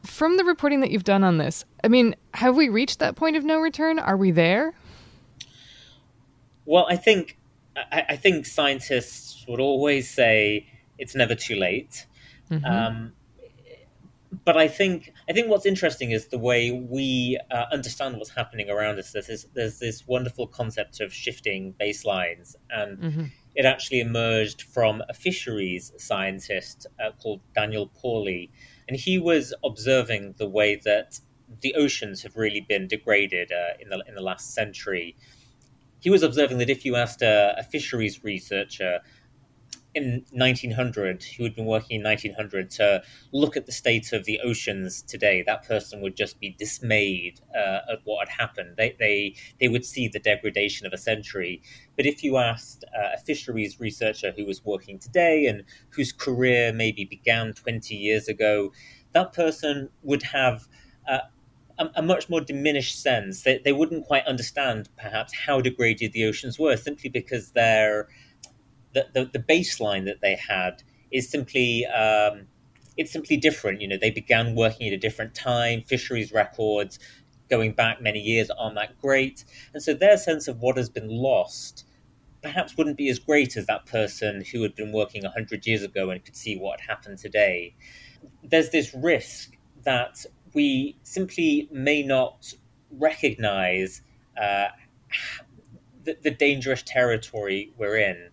From 0.02 0.36
the 0.36 0.44
reporting 0.44 0.80
that 0.80 0.90
you've 0.90 1.04
done 1.04 1.22
on 1.22 1.38
this, 1.38 1.64
I 1.84 1.86
mean, 1.86 2.16
have 2.34 2.56
we 2.56 2.68
reached 2.68 2.98
that 2.98 3.14
point 3.14 3.36
of 3.36 3.44
no 3.44 3.60
return? 3.60 4.00
Are 4.00 4.16
we 4.16 4.32
there? 4.32 4.74
Well, 6.64 6.86
I 6.90 6.96
think 6.96 7.38
I, 7.76 8.06
I 8.08 8.16
think 8.16 8.44
scientists 8.44 9.44
would 9.46 9.60
always 9.60 10.10
say 10.10 10.66
it's 10.98 11.14
never 11.14 11.36
too 11.36 11.54
late. 11.54 12.06
Mm-hmm. 12.50 12.64
Um, 12.64 13.12
but 14.44 14.56
I 14.56 14.68
think 14.68 15.12
I 15.28 15.32
think 15.32 15.48
what's 15.48 15.66
interesting 15.66 16.10
is 16.10 16.28
the 16.28 16.38
way 16.38 16.70
we 16.70 17.38
uh, 17.50 17.64
understand 17.72 18.16
what's 18.16 18.30
happening 18.30 18.70
around 18.70 18.98
us. 18.98 19.12
There's 19.12 19.26
this, 19.26 19.46
there's 19.54 19.78
this 19.78 20.06
wonderful 20.06 20.46
concept 20.46 21.00
of 21.00 21.12
shifting 21.12 21.74
baselines, 21.80 22.54
and 22.70 22.98
mm-hmm. 22.98 23.24
it 23.54 23.64
actually 23.64 24.00
emerged 24.00 24.62
from 24.62 25.02
a 25.08 25.14
fisheries 25.14 25.92
scientist 25.96 26.86
uh, 27.02 27.10
called 27.12 27.40
Daniel 27.54 27.90
Pauly, 28.02 28.50
and 28.86 28.96
he 28.96 29.18
was 29.18 29.54
observing 29.64 30.34
the 30.38 30.48
way 30.48 30.80
that 30.84 31.20
the 31.62 31.74
oceans 31.74 32.22
have 32.22 32.36
really 32.36 32.60
been 32.60 32.86
degraded 32.86 33.50
uh, 33.50 33.76
in 33.80 33.88
the 33.88 34.04
in 34.06 34.14
the 34.14 34.22
last 34.22 34.54
century. 34.54 35.16
He 36.00 36.10
was 36.10 36.22
observing 36.22 36.58
that 36.58 36.70
if 36.70 36.84
you 36.84 36.96
asked 36.96 37.22
a, 37.22 37.54
a 37.58 37.64
fisheries 37.64 38.22
researcher 38.22 39.00
in 39.94 40.24
1900 40.32 41.24
who 41.36 41.44
had 41.44 41.54
been 41.54 41.64
working 41.64 42.00
in 42.00 42.04
1900 42.04 42.70
to 42.70 43.02
look 43.32 43.56
at 43.56 43.66
the 43.66 43.72
state 43.72 44.12
of 44.12 44.24
the 44.24 44.40
oceans 44.40 45.02
today. 45.02 45.42
That 45.46 45.66
person 45.66 46.00
would 46.00 46.16
just 46.16 46.38
be 46.38 46.54
dismayed 46.58 47.40
uh, 47.54 47.80
at 47.92 48.00
what 48.04 48.28
had 48.28 48.40
happened. 48.40 48.74
They, 48.76 48.94
they 48.98 49.34
they 49.60 49.68
would 49.68 49.84
see 49.84 50.08
the 50.08 50.18
degradation 50.18 50.86
of 50.86 50.92
a 50.92 50.98
century. 50.98 51.62
But 51.96 52.06
if 52.06 52.22
you 52.22 52.36
asked 52.36 52.84
uh, 52.96 53.16
a 53.16 53.18
fisheries 53.18 53.80
researcher 53.80 54.32
who 54.36 54.44
was 54.44 54.64
working 54.64 54.98
today 54.98 55.46
and 55.46 55.64
whose 55.90 56.12
career 56.12 56.72
maybe 56.72 57.04
began 57.04 57.52
20 57.54 57.94
years 57.94 58.28
ago 58.28 58.72
that 59.12 59.32
person 59.32 59.88
would 60.02 60.22
have 60.22 60.68
uh, 61.08 61.18
a, 61.78 61.90
a, 61.96 62.02
much 62.02 62.28
more 62.28 62.40
diminished 62.40 63.00
sense. 63.00 63.42
They, 63.42 63.58
they 63.58 63.72
wouldn't 63.72 64.06
quite 64.06 64.26
understand, 64.26 64.88
perhaps, 64.96 65.32
how 65.34 65.60
degraded 65.60 66.12
the 66.12 66.24
oceans 66.26 66.58
were, 66.58 66.76
simply 66.76 67.10
because 67.10 67.52
they're 67.52 68.08
the, 68.94 69.30
the, 69.32 69.38
baseline 69.38 70.04
that 70.06 70.20
they 70.20 70.34
had 70.34 70.82
is 71.10 71.28
simply 71.28 71.86
um, 71.86 72.46
it's 72.96 73.12
simply 73.12 73.36
different. 73.36 73.80
You 73.80 73.88
know, 73.88 73.98
they 74.00 74.10
began 74.10 74.54
working 74.54 74.86
at 74.88 74.92
a 74.92 74.98
different 74.98 75.34
time. 75.34 75.82
Fisheries 75.82 76.32
records 76.32 76.98
going 77.48 77.72
back 77.72 78.02
many 78.02 78.18
years 78.18 78.50
aren't 78.58 78.74
that 78.74 79.00
great, 79.00 79.44
and 79.72 79.82
so 79.82 79.94
their 79.94 80.16
sense 80.16 80.48
of 80.48 80.60
what 80.60 80.76
has 80.76 80.88
been 80.88 81.08
lost 81.08 81.84
perhaps 82.42 82.76
wouldn't 82.76 82.96
be 82.96 83.08
as 83.08 83.18
great 83.18 83.56
as 83.56 83.66
that 83.66 83.86
person 83.86 84.44
who 84.52 84.62
had 84.62 84.74
been 84.74 84.92
working 84.92 85.22
100 85.22 85.66
years 85.66 85.82
ago 85.82 86.10
and 86.10 86.24
could 86.24 86.36
see 86.36 86.56
what 86.56 86.80
happened 86.80 87.18
today. 87.18 87.74
There's 88.44 88.70
this 88.70 88.94
risk 88.94 89.56
that 89.84 90.24
we 90.54 90.96
simply 91.02 91.68
may 91.72 92.02
not 92.02 92.52
recognize 92.90 94.02
uh, 94.40 94.68
the, 96.04 96.16
the 96.22 96.30
dangerous 96.30 96.82
territory 96.82 97.72
we're 97.76 97.98
in 97.98 98.30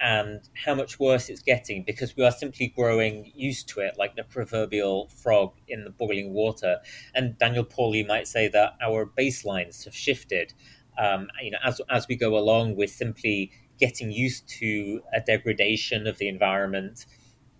and 0.00 0.40
how 0.64 0.74
much 0.74 1.00
worse 1.00 1.28
it's 1.28 1.42
getting 1.42 1.82
because 1.82 2.16
we 2.16 2.24
are 2.24 2.30
simply 2.30 2.68
growing 2.68 3.32
used 3.34 3.68
to 3.68 3.80
it, 3.80 3.96
like 3.98 4.16
the 4.16 4.24
proverbial 4.24 5.08
frog 5.08 5.52
in 5.66 5.84
the 5.84 5.90
boiling 5.90 6.32
water. 6.32 6.78
And 7.14 7.36
Daniel 7.38 7.64
Pauly 7.64 8.06
might 8.06 8.28
say 8.28 8.48
that 8.48 8.74
our 8.80 9.06
baselines 9.06 9.84
have 9.84 9.94
shifted. 9.94 10.54
Um, 10.98 11.28
you 11.42 11.50
know, 11.50 11.58
as 11.64 11.80
as 11.90 12.06
we 12.08 12.16
go 12.16 12.36
along, 12.36 12.76
we're 12.76 12.88
simply 12.88 13.50
getting 13.78 14.10
used 14.10 14.48
to 14.48 15.00
a 15.12 15.20
degradation 15.20 16.06
of 16.06 16.18
the 16.18 16.28
environment, 16.28 17.06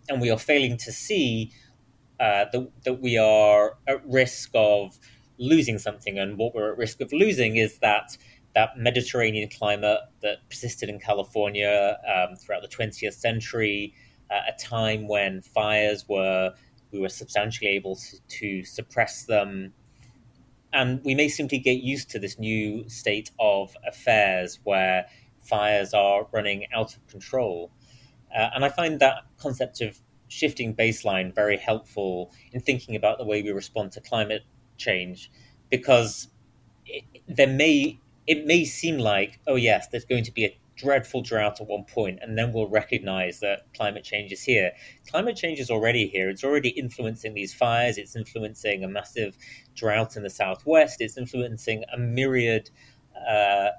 and 0.08 0.20
we 0.20 0.30
are 0.30 0.38
failing 0.38 0.76
to 0.78 0.92
see 0.92 1.52
uh, 2.20 2.46
that 2.52 2.70
that 2.84 3.00
we 3.00 3.16
are 3.16 3.76
at 3.86 4.04
risk 4.06 4.50
of 4.54 4.98
losing 5.38 5.78
something. 5.78 6.18
And 6.18 6.36
what 6.36 6.54
we're 6.54 6.72
at 6.72 6.78
risk 6.78 7.00
of 7.00 7.12
losing 7.12 7.56
is 7.56 7.78
that 7.78 8.16
that 8.54 8.76
Mediterranean 8.76 9.48
climate 9.48 10.00
that 10.22 10.48
persisted 10.48 10.88
in 10.88 10.98
California 10.98 11.98
um, 12.06 12.36
throughout 12.36 12.62
the 12.62 12.68
20th 12.68 13.14
century, 13.14 13.94
uh, 14.30 14.40
a 14.48 14.58
time 14.58 15.08
when 15.08 15.42
fires 15.42 16.06
were 16.08 16.52
we 16.90 16.98
were 16.98 17.08
substantially 17.08 17.68
able 17.68 17.96
to, 17.96 18.20
to, 18.28 18.64
suppress 18.64 19.24
them. 19.24 19.74
And 20.72 21.02
we 21.04 21.14
may 21.14 21.28
simply 21.28 21.58
get 21.58 21.82
used 21.82 22.10
to 22.10 22.18
this 22.18 22.38
new 22.38 22.88
state 22.88 23.30
of 23.38 23.76
affairs 23.86 24.58
where 24.64 25.06
fires 25.42 25.92
are 25.92 26.26
running 26.32 26.64
out 26.74 26.96
of 26.96 27.06
control. 27.06 27.70
Uh, 28.34 28.48
and 28.54 28.64
I 28.64 28.70
find 28.70 29.00
that 29.00 29.24
concept 29.38 29.82
of 29.82 29.98
shifting 30.28 30.74
baseline 30.74 31.34
very 31.34 31.56
helpful 31.56 32.32
in 32.52 32.60
thinking 32.60 32.96
about 32.96 33.18
the 33.18 33.24
way 33.24 33.42
we 33.42 33.50
respond 33.50 33.92
to 33.92 34.00
climate 34.00 34.42
change 34.76 35.30
because 35.70 36.28
it, 36.86 37.04
there 37.26 37.46
may 37.46 37.98
it 38.28 38.44
may 38.46 38.62
seem 38.64 38.98
like, 38.98 39.40
oh, 39.46 39.56
yes, 39.56 39.88
there's 39.88 40.04
going 40.04 40.22
to 40.24 40.32
be 40.32 40.44
a 40.44 40.60
dreadful 40.76 41.22
drought 41.22 41.62
at 41.62 41.66
one 41.66 41.84
point, 41.84 42.18
and 42.20 42.36
then 42.36 42.52
we'll 42.52 42.68
recognize 42.68 43.40
that 43.40 43.62
climate 43.74 44.04
change 44.04 44.30
is 44.30 44.42
here. 44.42 44.70
Climate 45.10 45.34
change 45.34 45.58
is 45.58 45.70
already 45.70 46.06
here. 46.06 46.28
It's 46.28 46.44
already 46.44 46.68
influencing 46.68 47.32
these 47.32 47.54
fires. 47.54 47.96
It's 47.96 48.14
influencing 48.14 48.84
a 48.84 48.88
massive 48.88 49.34
drought 49.74 50.14
in 50.14 50.22
the 50.22 50.30
southwest. 50.30 51.00
It's 51.00 51.16
influencing 51.16 51.84
a 51.92 51.98
myriad, 51.98 52.70
uh, 53.28 53.70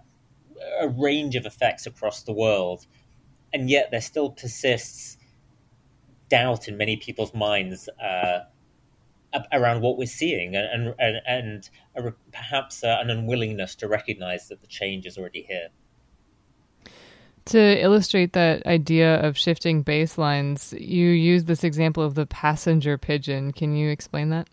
a 0.82 0.90
range 0.90 1.36
of 1.36 1.46
effects 1.46 1.86
across 1.86 2.24
the 2.24 2.34
world. 2.34 2.88
And 3.54 3.70
yet 3.70 3.90
there 3.92 4.02
still 4.02 4.32
persists 4.32 5.18
doubt 6.30 6.68
in 6.68 6.76
many 6.76 6.98
people's 6.98 7.36
minds 7.36 7.88
uh, 8.04 8.40
around 9.52 9.82
what 9.82 9.98
we're 9.98 10.08
seeing 10.08 10.56
and 10.56 10.94
and, 10.98 11.22
and 11.28 11.70
a, 11.96 12.12
perhaps 12.32 12.84
uh, 12.84 12.98
an 13.00 13.10
unwillingness 13.10 13.76
to 13.76 13.88
recognize 13.88 14.48
that 14.48 14.62
the 14.62 14.68
change 14.68 15.06
is 15.06 15.18
already 15.18 15.44
here. 15.44 15.70
To 17.46 17.82
illustrate 17.82 18.34
that 18.34 18.66
idea 18.68 19.16
of 19.22 19.38
shifting 19.38 19.84
baselines, 19.84 20.80
you 20.80 21.08
use 21.08 21.46
this 21.46 21.64
example 21.64 22.04
of 22.04 22.14
the 22.14 22.28
passenger 22.28 22.98
pigeon. 22.98 23.54
Can 23.54 23.76
you 23.76 23.90
explain 23.90 24.30
that? 24.30 24.48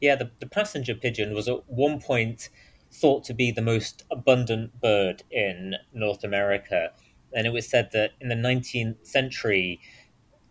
Yeah, 0.00 0.14
the, 0.14 0.30
the 0.38 0.46
passenger 0.46 0.94
pigeon 0.94 1.34
was 1.34 1.48
at 1.48 1.68
one 1.68 2.00
point 2.00 2.50
thought 2.92 3.24
to 3.24 3.34
be 3.34 3.50
the 3.50 3.62
most 3.62 4.04
abundant 4.10 4.80
bird 4.80 5.24
in 5.30 5.74
North 5.92 6.22
America. 6.22 6.92
And 7.32 7.46
it 7.46 7.52
was 7.52 7.68
said 7.68 7.90
that 7.92 8.12
in 8.20 8.28
the 8.28 8.36
19th 8.36 9.04
century, 9.04 9.80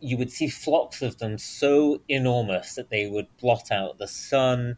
you 0.03 0.17
would 0.17 0.31
see 0.31 0.49
flocks 0.49 1.01
of 1.01 1.17
them 1.19 1.37
so 1.37 2.01
enormous 2.09 2.75
that 2.75 2.89
they 2.89 3.07
would 3.07 3.27
blot 3.37 3.71
out 3.71 3.97
the 3.99 4.07
sun. 4.07 4.75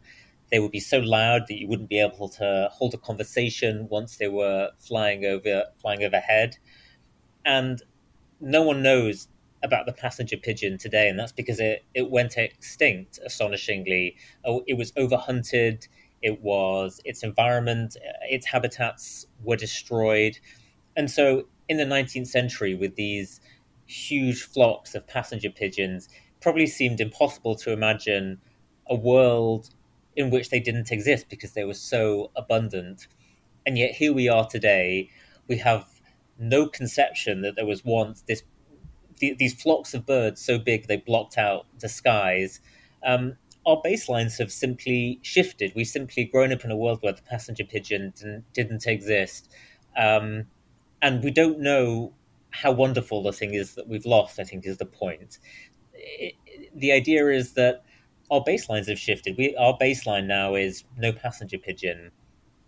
They 0.52 0.60
would 0.60 0.70
be 0.70 0.78
so 0.78 0.98
loud 0.98 1.48
that 1.48 1.58
you 1.58 1.66
wouldn't 1.66 1.88
be 1.88 1.98
able 1.98 2.28
to 2.30 2.68
hold 2.72 2.94
a 2.94 2.98
conversation 2.98 3.88
once 3.90 4.18
they 4.18 4.28
were 4.28 4.70
flying 4.78 5.24
over 5.24 5.64
flying 5.80 6.04
overhead. 6.04 6.58
And 7.44 7.82
no 8.40 8.62
one 8.62 8.82
knows 8.82 9.26
about 9.64 9.86
the 9.86 9.92
passenger 9.92 10.36
pigeon 10.36 10.78
today, 10.78 11.08
and 11.08 11.18
that's 11.18 11.32
because 11.32 11.58
it, 11.58 11.84
it 11.92 12.08
went 12.08 12.36
extinct 12.36 13.18
astonishingly. 13.26 14.16
Oh, 14.44 14.62
it 14.68 14.74
was 14.74 14.92
overhunted, 14.92 15.88
it 16.22 16.40
was 16.40 17.00
its 17.04 17.24
environment, 17.24 17.96
its 18.30 18.46
habitats 18.46 19.26
were 19.42 19.56
destroyed. 19.56 20.38
And 20.96 21.10
so 21.10 21.48
in 21.68 21.78
the 21.78 21.84
19th 21.84 22.28
century, 22.28 22.76
with 22.76 22.94
these 22.94 23.40
huge 23.86 24.42
flocks 24.42 24.94
of 24.94 25.06
passenger 25.06 25.50
pigeons, 25.50 26.08
probably 26.40 26.66
seemed 26.66 27.00
impossible 27.00 27.54
to 27.56 27.72
imagine 27.72 28.40
a 28.88 28.94
world 28.94 29.70
in 30.16 30.30
which 30.30 30.50
they 30.50 30.60
didn't 30.60 30.90
exist 30.92 31.28
because 31.28 31.52
they 31.52 31.64
were 31.64 31.74
so 31.74 32.30
abundant. 32.36 33.06
And 33.66 33.76
yet 33.76 33.92
here 33.92 34.12
we 34.12 34.28
are 34.28 34.46
today. 34.46 35.10
We 35.48 35.58
have 35.58 35.86
no 36.38 36.66
conception 36.68 37.42
that 37.42 37.56
there 37.56 37.66
was 37.66 37.84
once 37.84 38.22
this 38.28 38.42
these 39.18 39.54
flocks 39.54 39.94
of 39.94 40.04
birds 40.04 40.44
so 40.44 40.58
big 40.58 40.86
they 40.88 40.98
blocked 40.98 41.38
out 41.38 41.64
the 41.78 41.88
skies. 41.88 42.60
Um, 43.04 43.36
our 43.66 43.80
baselines 43.82 44.38
have 44.38 44.52
simply 44.52 45.18
shifted. 45.22 45.72
We've 45.74 45.86
simply 45.86 46.24
grown 46.24 46.52
up 46.52 46.64
in 46.64 46.70
a 46.70 46.76
world 46.76 46.98
where 47.00 47.14
the 47.14 47.22
passenger 47.22 47.64
pigeon 47.64 48.12
didn't, 48.14 48.52
didn't 48.52 48.86
exist. 48.86 49.50
Um, 49.96 50.46
and 51.00 51.24
we 51.24 51.30
don't 51.30 51.60
know 51.60 52.12
how 52.62 52.72
wonderful 52.72 53.22
the 53.22 53.32
thing 53.32 53.54
is 53.54 53.74
that 53.74 53.88
we've 53.88 54.06
lost, 54.06 54.38
I 54.38 54.44
think, 54.44 54.66
is 54.66 54.78
the 54.78 54.86
point. 54.86 55.38
It, 55.94 56.34
the 56.74 56.92
idea 56.92 57.28
is 57.28 57.52
that 57.54 57.84
our 58.30 58.42
baselines 58.42 58.88
have 58.88 58.98
shifted. 58.98 59.36
We, 59.36 59.54
our 59.56 59.76
baseline 59.78 60.26
now 60.26 60.54
is 60.54 60.84
no 60.96 61.12
passenger 61.12 61.58
pigeon. 61.58 62.10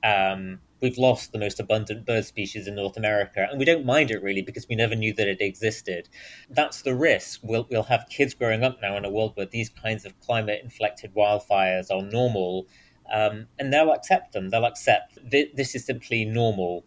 Um, 0.05 0.61
we've 0.81 0.99
lost 0.99 1.33
the 1.33 1.39
most 1.39 1.59
abundant 1.59 2.07
bird 2.07 2.25
species 2.25 2.69
in 2.69 2.77
North 2.77 2.97
America, 2.97 3.47
and 3.51 3.59
we 3.59 3.65
don't 3.65 3.85
mind 3.85 4.11
it 4.11 4.23
really 4.23 4.43
because 4.43 4.69
we 4.69 4.77
never 4.77 4.95
knew 4.95 5.13
that 5.15 5.27
it 5.27 5.41
existed. 5.41 6.09
That's 6.51 6.83
the 6.83 6.95
risk. 6.95 7.41
We'll, 7.43 7.67
we'll 7.71 7.83
have 7.85 8.07
kids 8.09 8.35
growing 8.35 8.63
up 8.63 8.79
now 8.81 8.97
in 8.97 9.05
a 9.05 9.11
world 9.11 9.33
where 9.35 9.47
these 9.47 9.69
kinds 9.69 10.05
of 10.05 10.19
climate 10.21 10.61
inflected 10.63 11.15
wildfires 11.15 11.91
are 11.91 12.03
normal, 12.03 12.67
um, 13.13 13.47
and 13.59 13.73
they'll 13.73 13.93
accept 13.93 14.33
them. 14.33 14.51
They'll 14.51 14.65
accept 14.65 15.19
th- 15.31 15.53
this 15.55 15.75
is 15.75 15.85
simply 15.85 16.25
normal. 16.25 16.85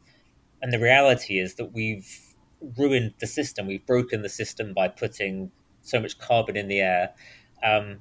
And 0.61 0.71
the 0.71 0.79
reality 0.79 1.39
is 1.39 1.55
that 1.55 1.73
we've 1.73 2.30
ruined 2.77 3.13
the 3.19 3.27
system, 3.27 3.67
we've 3.67 3.85
broken 3.85 4.21
the 4.21 4.29
system 4.29 4.73
by 4.73 4.87
putting 4.87 5.51
so 5.81 5.99
much 5.99 6.17
carbon 6.19 6.55
in 6.55 6.67
the 6.67 6.79
air. 6.79 7.13
Um, 7.63 7.99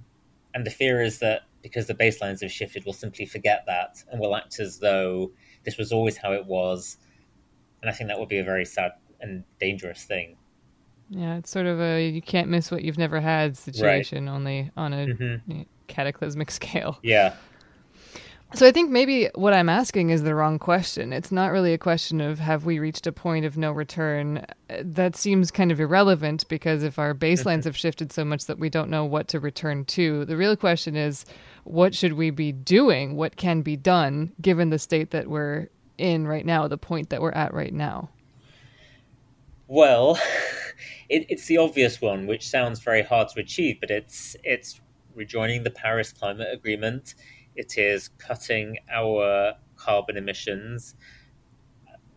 and 0.55 0.67
the 0.67 0.71
fear 0.71 1.03
is 1.03 1.19
that 1.21 1.43
because 1.63 1.87
the 1.87 1.95
baselines 1.95 2.41
have 2.43 2.51
shifted, 2.51 2.85
we'll 2.85 2.93
simply 2.93 3.27
forget 3.27 3.65
that 3.67 4.03
and 4.11 4.21
we'll 4.21 4.35
act 4.37 4.59
as 4.61 4.79
though 4.79 5.33
this 5.65 5.77
was 5.77 5.93
always 5.93 6.17
how 6.17 6.33
it 6.33 6.47
was. 6.47 6.97
And 7.81 7.91
I 7.91 7.93
think 7.93 8.09
that 8.09 8.19
would 8.19 8.29
be 8.29 8.39
a 8.39 8.45
very 8.45 8.65
sad 8.65 8.93
and 9.21 9.45
dangerous 9.59 10.05
thing. 10.05 10.37
Yeah, 11.11 11.37
it's 11.37 11.51
sort 11.51 11.67
of 11.67 11.81
a 11.81 12.09
you 12.09 12.23
can't 12.23 12.49
miss 12.49 12.71
what 12.71 12.83
you've 12.83 12.99
never 12.99 13.21
had 13.21 13.57
situation, 13.57 14.27
right. 14.27 14.33
only 14.33 14.71
on 14.77 14.93
a 14.93 15.07
mm-hmm. 15.07 15.63
cataclysmic 15.89 16.51
scale. 16.61 16.99
Yeah. 17.03 17.35
So 18.53 18.67
I 18.67 18.73
think 18.73 18.91
maybe 18.91 19.31
what 19.37 19.55
I'm 19.55 19.69
asking 19.69 20.11
is 20.11 20.25
the 20.25 20.35
wrong 20.35 20.59
question. 20.59 21.13
It's 21.13 21.31
not 21.31 21.53
really 21.53 21.73
a 21.73 21.79
question 21.79 22.21
of 22.21 22.41
have 22.41 22.65
we 22.65 22.81
reached 22.81 23.07
a 23.07 23.13
point 23.13 23.45
of 23.45 23.57
no 23.57 23.71
return. 23.71 24.45
Uh, 24.69 24.83
that 24.83 25.15
seems 25.15 25.53
kind 25.53 25.71
of 25.71 25.79
irrelevant 25.79 26.49
because 26.49 26.83
if 26.83 26.99
our 26.99 27.15
baselines 27.15 27.65
have 27.65 27.77
shifted 27.77 28.13
so 28.13 28.25
much 28.25 28.47
that 28.47 28.59
we 28.59 28.69
don't 28.69 28.91
know 28.91 29.05
what 29.05 29.29
to 29.29 29.39
return 29.39 29.85
to, 29.87 30.25
the 30.25 30.37
real 30.37 30.57
question 30.57 30.97
is 30.97 31.25
what 31.63 31.95
should 31.95 32.15
we 32.15 32.31
be 32.31 32.51
doing? 32.51 33.15
What 33.15 33.37
can 33.37 33.63
be 33.63 33.77
done 33.77 34.33
given 34.41 34.71
the 34.71 34.81
state 34.81 35.11
that 35.11 35.29
we're 35.29 35.69
in 35.97 36.27
right 36.27 36.45
now, 36.45 36.67
the 36.67 36.79
point 36.79 37.11
that 37.11 37.23
we're 37.23 37.31
at 37.33 37.55
right 37.55 37.73
now? 37.73 38.11
Well, 39.69 40.19
it, 41.09 41.25
it's 41.29 41.47
the 41.47 41.59
obvious 41.59 42.01
one, 42.01 42.27
which 42.27 42.49
sounds 42.49 42.81
very 42.81 43.03
hard 43.03 43.29
to 43.29 43.41
achieve, 43.41 43.79
but 43.81 43.91
it's 43.91 44.35
it's 44.43 44.81
rejoining 45.15 45.63
the 45.63 45.71
Paris 45.71 46.13
Climate 46.13 46.49
Agreement. 46.53 47.15
It 47.61 47.77
is 47.77 48.09
cutting 48.27 48.79
our 48.91 49.55
carbon 49.77 50.17
emissions. 50.17 50.95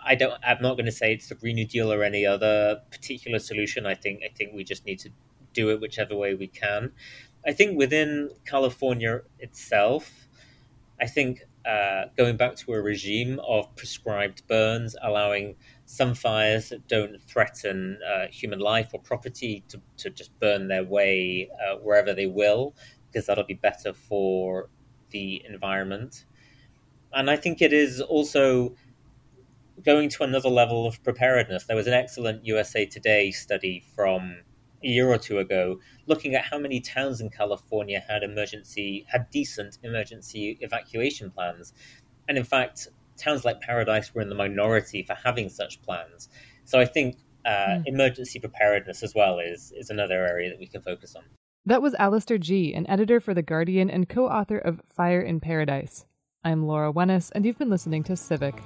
I 0.05 0.15
don't. 0.15 0.33
I'm 0.41 0.61
not 0.61 0.75
going 0.77 0.85
to 0.93 0.97
say 1.01 1.13
it's 1.13 1.27
the 1.27 1.35
Green 1.35 1.55
New 1.55 1.67
Deal 1.67 1.91
or 1.91 2.01
any 2.03 2.25
other 2.25 2.81
particular 2.91 3.39
solution. 3.39 3.85
I 3.85 3.95
think. 3.95 4.21
I 4.23 4.31
think 4.37 4.53
we 4.53 4.63
just 4.63 4.85
need 4.85 4.99
to 4.99 5.09
do 5.53 5.69
it 5.71 5.81
whichever 5.81 6.15
way 6.15 6.33
we 6.33 6.47
can. 6.47 6.91
I 7.45 7.51
think 7.51 7.77
within 7.77 8.29
California 8.45 9.21
itself, 9.39 10.27
I 11.01 11.07
think 11.07 11.41
uh, 11.65 12.05
going 12.17 12.37
back 12.37 12.55
to 12.55 12.73
a 12.73 12.81
regime 12.81 13.39
of 13.45 13.73
prescribed 13.75 14.47
burns, 14.47 14.95
allowing 15.01 15.55
some 15.85 16.13
fires 16.13 16.69
that 16.69 16.87
don't 16.87 17.21
threaten 17.21 17.99
uh, 18.11 18.27
human 18.27 18.59
life 18.59 18.89
or 18.93 18.99
property 19.01 19.63
to, 19.69 19.81
to 19.97 20.09
just 20.09 20.37
burn 20.39 20.67
their 20.67 20.83
way 20.83 21.49
uh, 21.61 21.75
wherever 21.77 22.13
they 22.13 22.27
will, 22.27 22.75
because 23.07 23.25
that'll 23.25 23.43
be 23.43 23.53
better 23.69 23.93
for 23.93 24.69
the 25.13 25.41
environment. 25.47 26.25
And 27.13 27.29
I 27.29 27.37
think 27.37 27.61
it 27.61 27.71
is 27.71 28.01
also 28.01 28.75
going 29.85 30.09
to 30.09 30.23
another 30.23 30.49
level 30.49 30.85
of 30.85 31.01
preparedness. 31.03 31.65
There 31.65 31.75
was 31.77 31.87
an 31.87 31.93
excellent 31.93 32.45
USA 32.45 32.85
Today 32.85 33.31
study 33.31 33.83
from 33.95 34.43
a 34.83 34.87
year 34.87 35.07
or 35.07 35.17
two 35.17 35.39
ago, 35.39 35.79
looking 36.07 36.35
at 36.35 36.43
how 36.43 36.57
many 36.57 36.79
towns 36.79 37.21
in 37.21 37.29
California 37.29 38.03
had 38.07 38.23
emergency 38.23 39.05
had 39.07 39.29
decent 39.31 39.77
emergency 39.83 40.57
evacuation 40.59 41.31
plans, 41.31 41.73
and 42.27 42.37
in 42.37 42.43
fact, 42.43 42.89
towns 43.17 43.45
like 43.45 43.61
Paradise 43.61 44.13
were 44.13 44.21
in 44.21 44.29
the 44.29 44.35
minority 44.35 45.03
for 45.03 45.15
having 45.15 45.47
such 45.49 45.81
plans. 45.81 46.29
So 46.65 46.79
I 46.79 46.85
think 46.85 47.17
uh, 47.45 47.49
mm. 47.49 47.83
emergency 47.85 48.39
preparedness 48.39 49.03
as 49.03 49.13
well 49.15 49.39
is 49.39 49.71
is 49.75 49.89
another 49.89 50.25
area 50.25 50.49
that 50.49 50.59
we 50.59 50.67
can 50.67 50.81
focus 50.81 51.15
on. 51.15 51.23
That 51.65 51.81
was 51.81 51.93
Alastair 51.93 52.37
Gee., 52.37 52.73
an 52.73 52.85
editor 52.89 53.21
for 53.21 53.33
The 53.33 53.41
Guardian 53.41 53.89
and 53.89 54.09
co 54.09 54.27
author 54.27 54.57
of 54.57 54.81
Fire 54.89 55.21
in 55.21 55.39
Paradise. 55.39 56.05
I'm 56.43 56.67
Laura 56.67 56.91
Wenus, 56.91 57.31
and 57.33 57.45
you've 57.45 57.57
been 57.57 57.69
listening 57.69 58.03
to 58.03 58.17
Civic. 58.17 58.61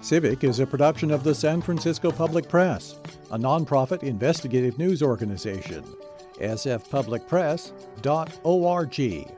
Civic 0.00 0.42
is 0.42 0.58
a 0.58 0.66
production 0.66 1.12
of 1.12 1.22
the 1.22 1.32
San 1.32 1.62
Francisco 1.62 2.10
Public 2.10 2.48
Press, 2.48 2.98
a 3.30 3.38
nonprofit 3.38 4.02
investigative 4.02 4.76
news 4.76 5.04
organization. 5.04 5.84
sfpublicpress.org. 6.40 9.30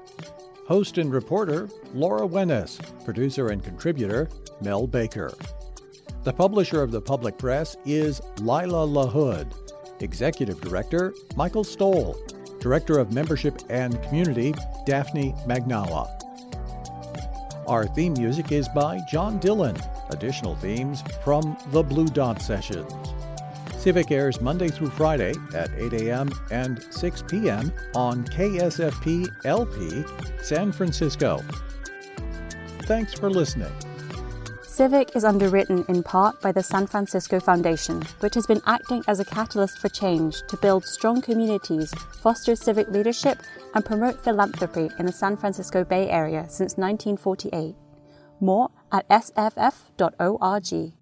Host 0.66 0.96
and 0.96 1.12
reporter 1.12 1.68
Laura 1.92 2.26
Wenus, 2.26 2.80
producer 3.04 3.48
and 3.48 3.62
contributor 3.62 4.30
Mel 4.62 4.86
Baker. 4.86 5.34
The 6.24 6.32
publisher 6.32 6.82
of 6.82 6.90
the 6.90 7.02
Public 7.02 7.36
Press 7.36 7.76
is 7.84 8.22
Lila 8.40 8.86
LaHood. 8.86 9.52
Executive 10.00 10.58
Director 10.62 11.12
Michael 11.36 11.64
Stoll. 11.64 12.16
Director 12.62 13.00
of 13.00 13.12
Membership 13.12 13.58
and 13.70 14.00
Community 14.04 14.54
Daphne 14.86 15.34
Magnawa. 15.46 16.08
Our 17.66 17.86
theme 17.88 18.12
music 18.14 18.52
is 18.52 18.68
by 18.68 19.00
John 19.10 19.38
Dillon. 19.38 19.76
Additional 20.10 20.54
themes 20.54 21.02
from 21.24 21.56
the 21.72 21.82
Blue 21.82 22.06
Dot 22.06 22.40
Sessions. 22.40 22.92
Civic 23.76 24.12
airs 24.12 24.40
Monday 24.40 24.68
through 24.68 24.90
Friday 24.90 25.34
at 25.56 25.70
8 25.76 25.92
a.m. 25.94 26.30
and 26.52 26.80
6 26.90 27.24
p.m. 27.26 27.72
on 27.96 28.24
KSFP 28.26 29.26
LP 29.44 30.04
San 30.40 30.70
Francisco. 30.70 31.40
Thanks 32.82 33.12
for 33.12 33.28
listening. 33.28 33.72
Civic 34.82 35.14
is 35.14 35.24
underwritten 35.24 35.84
in 35.86 36.02
part 36.02 36.40
by 36.40 36.50
the 36.50 36.60
San 36.60 36.88
Francisco 36.88 37.38
Foundation, 37.38 38.02
which 38.18 38.34
has 38.34 38.48
been 38.48 38.60
acting 38.66 39.04
as 39.06 39.20
a 39.20 39.24
catalyst 39.24 39.78
for 39.78 39.88
change 39.88 40.42
to 40.48 40.56
build 40.56 40.84
strong 40.84 41.22
communities, 41.22 41.94
foster 42.20 42.56
civic 42.56 42.88
leadership, 42.88 43.38
and 43.76 43.84
promote 43.84 44.20
philanthropy 44.24 44.90
in 44.98 45.06
the 45.06 45.12
San 45.12 45.36
Francisco 45.36 45.84
Bay 45.84 46.10
Area 46.10 46.46
since 46.48 46.76
1948. 46.78 47.76
More 48.40 48.70
at 48.90 49.08
sff.org. 49.08 50.92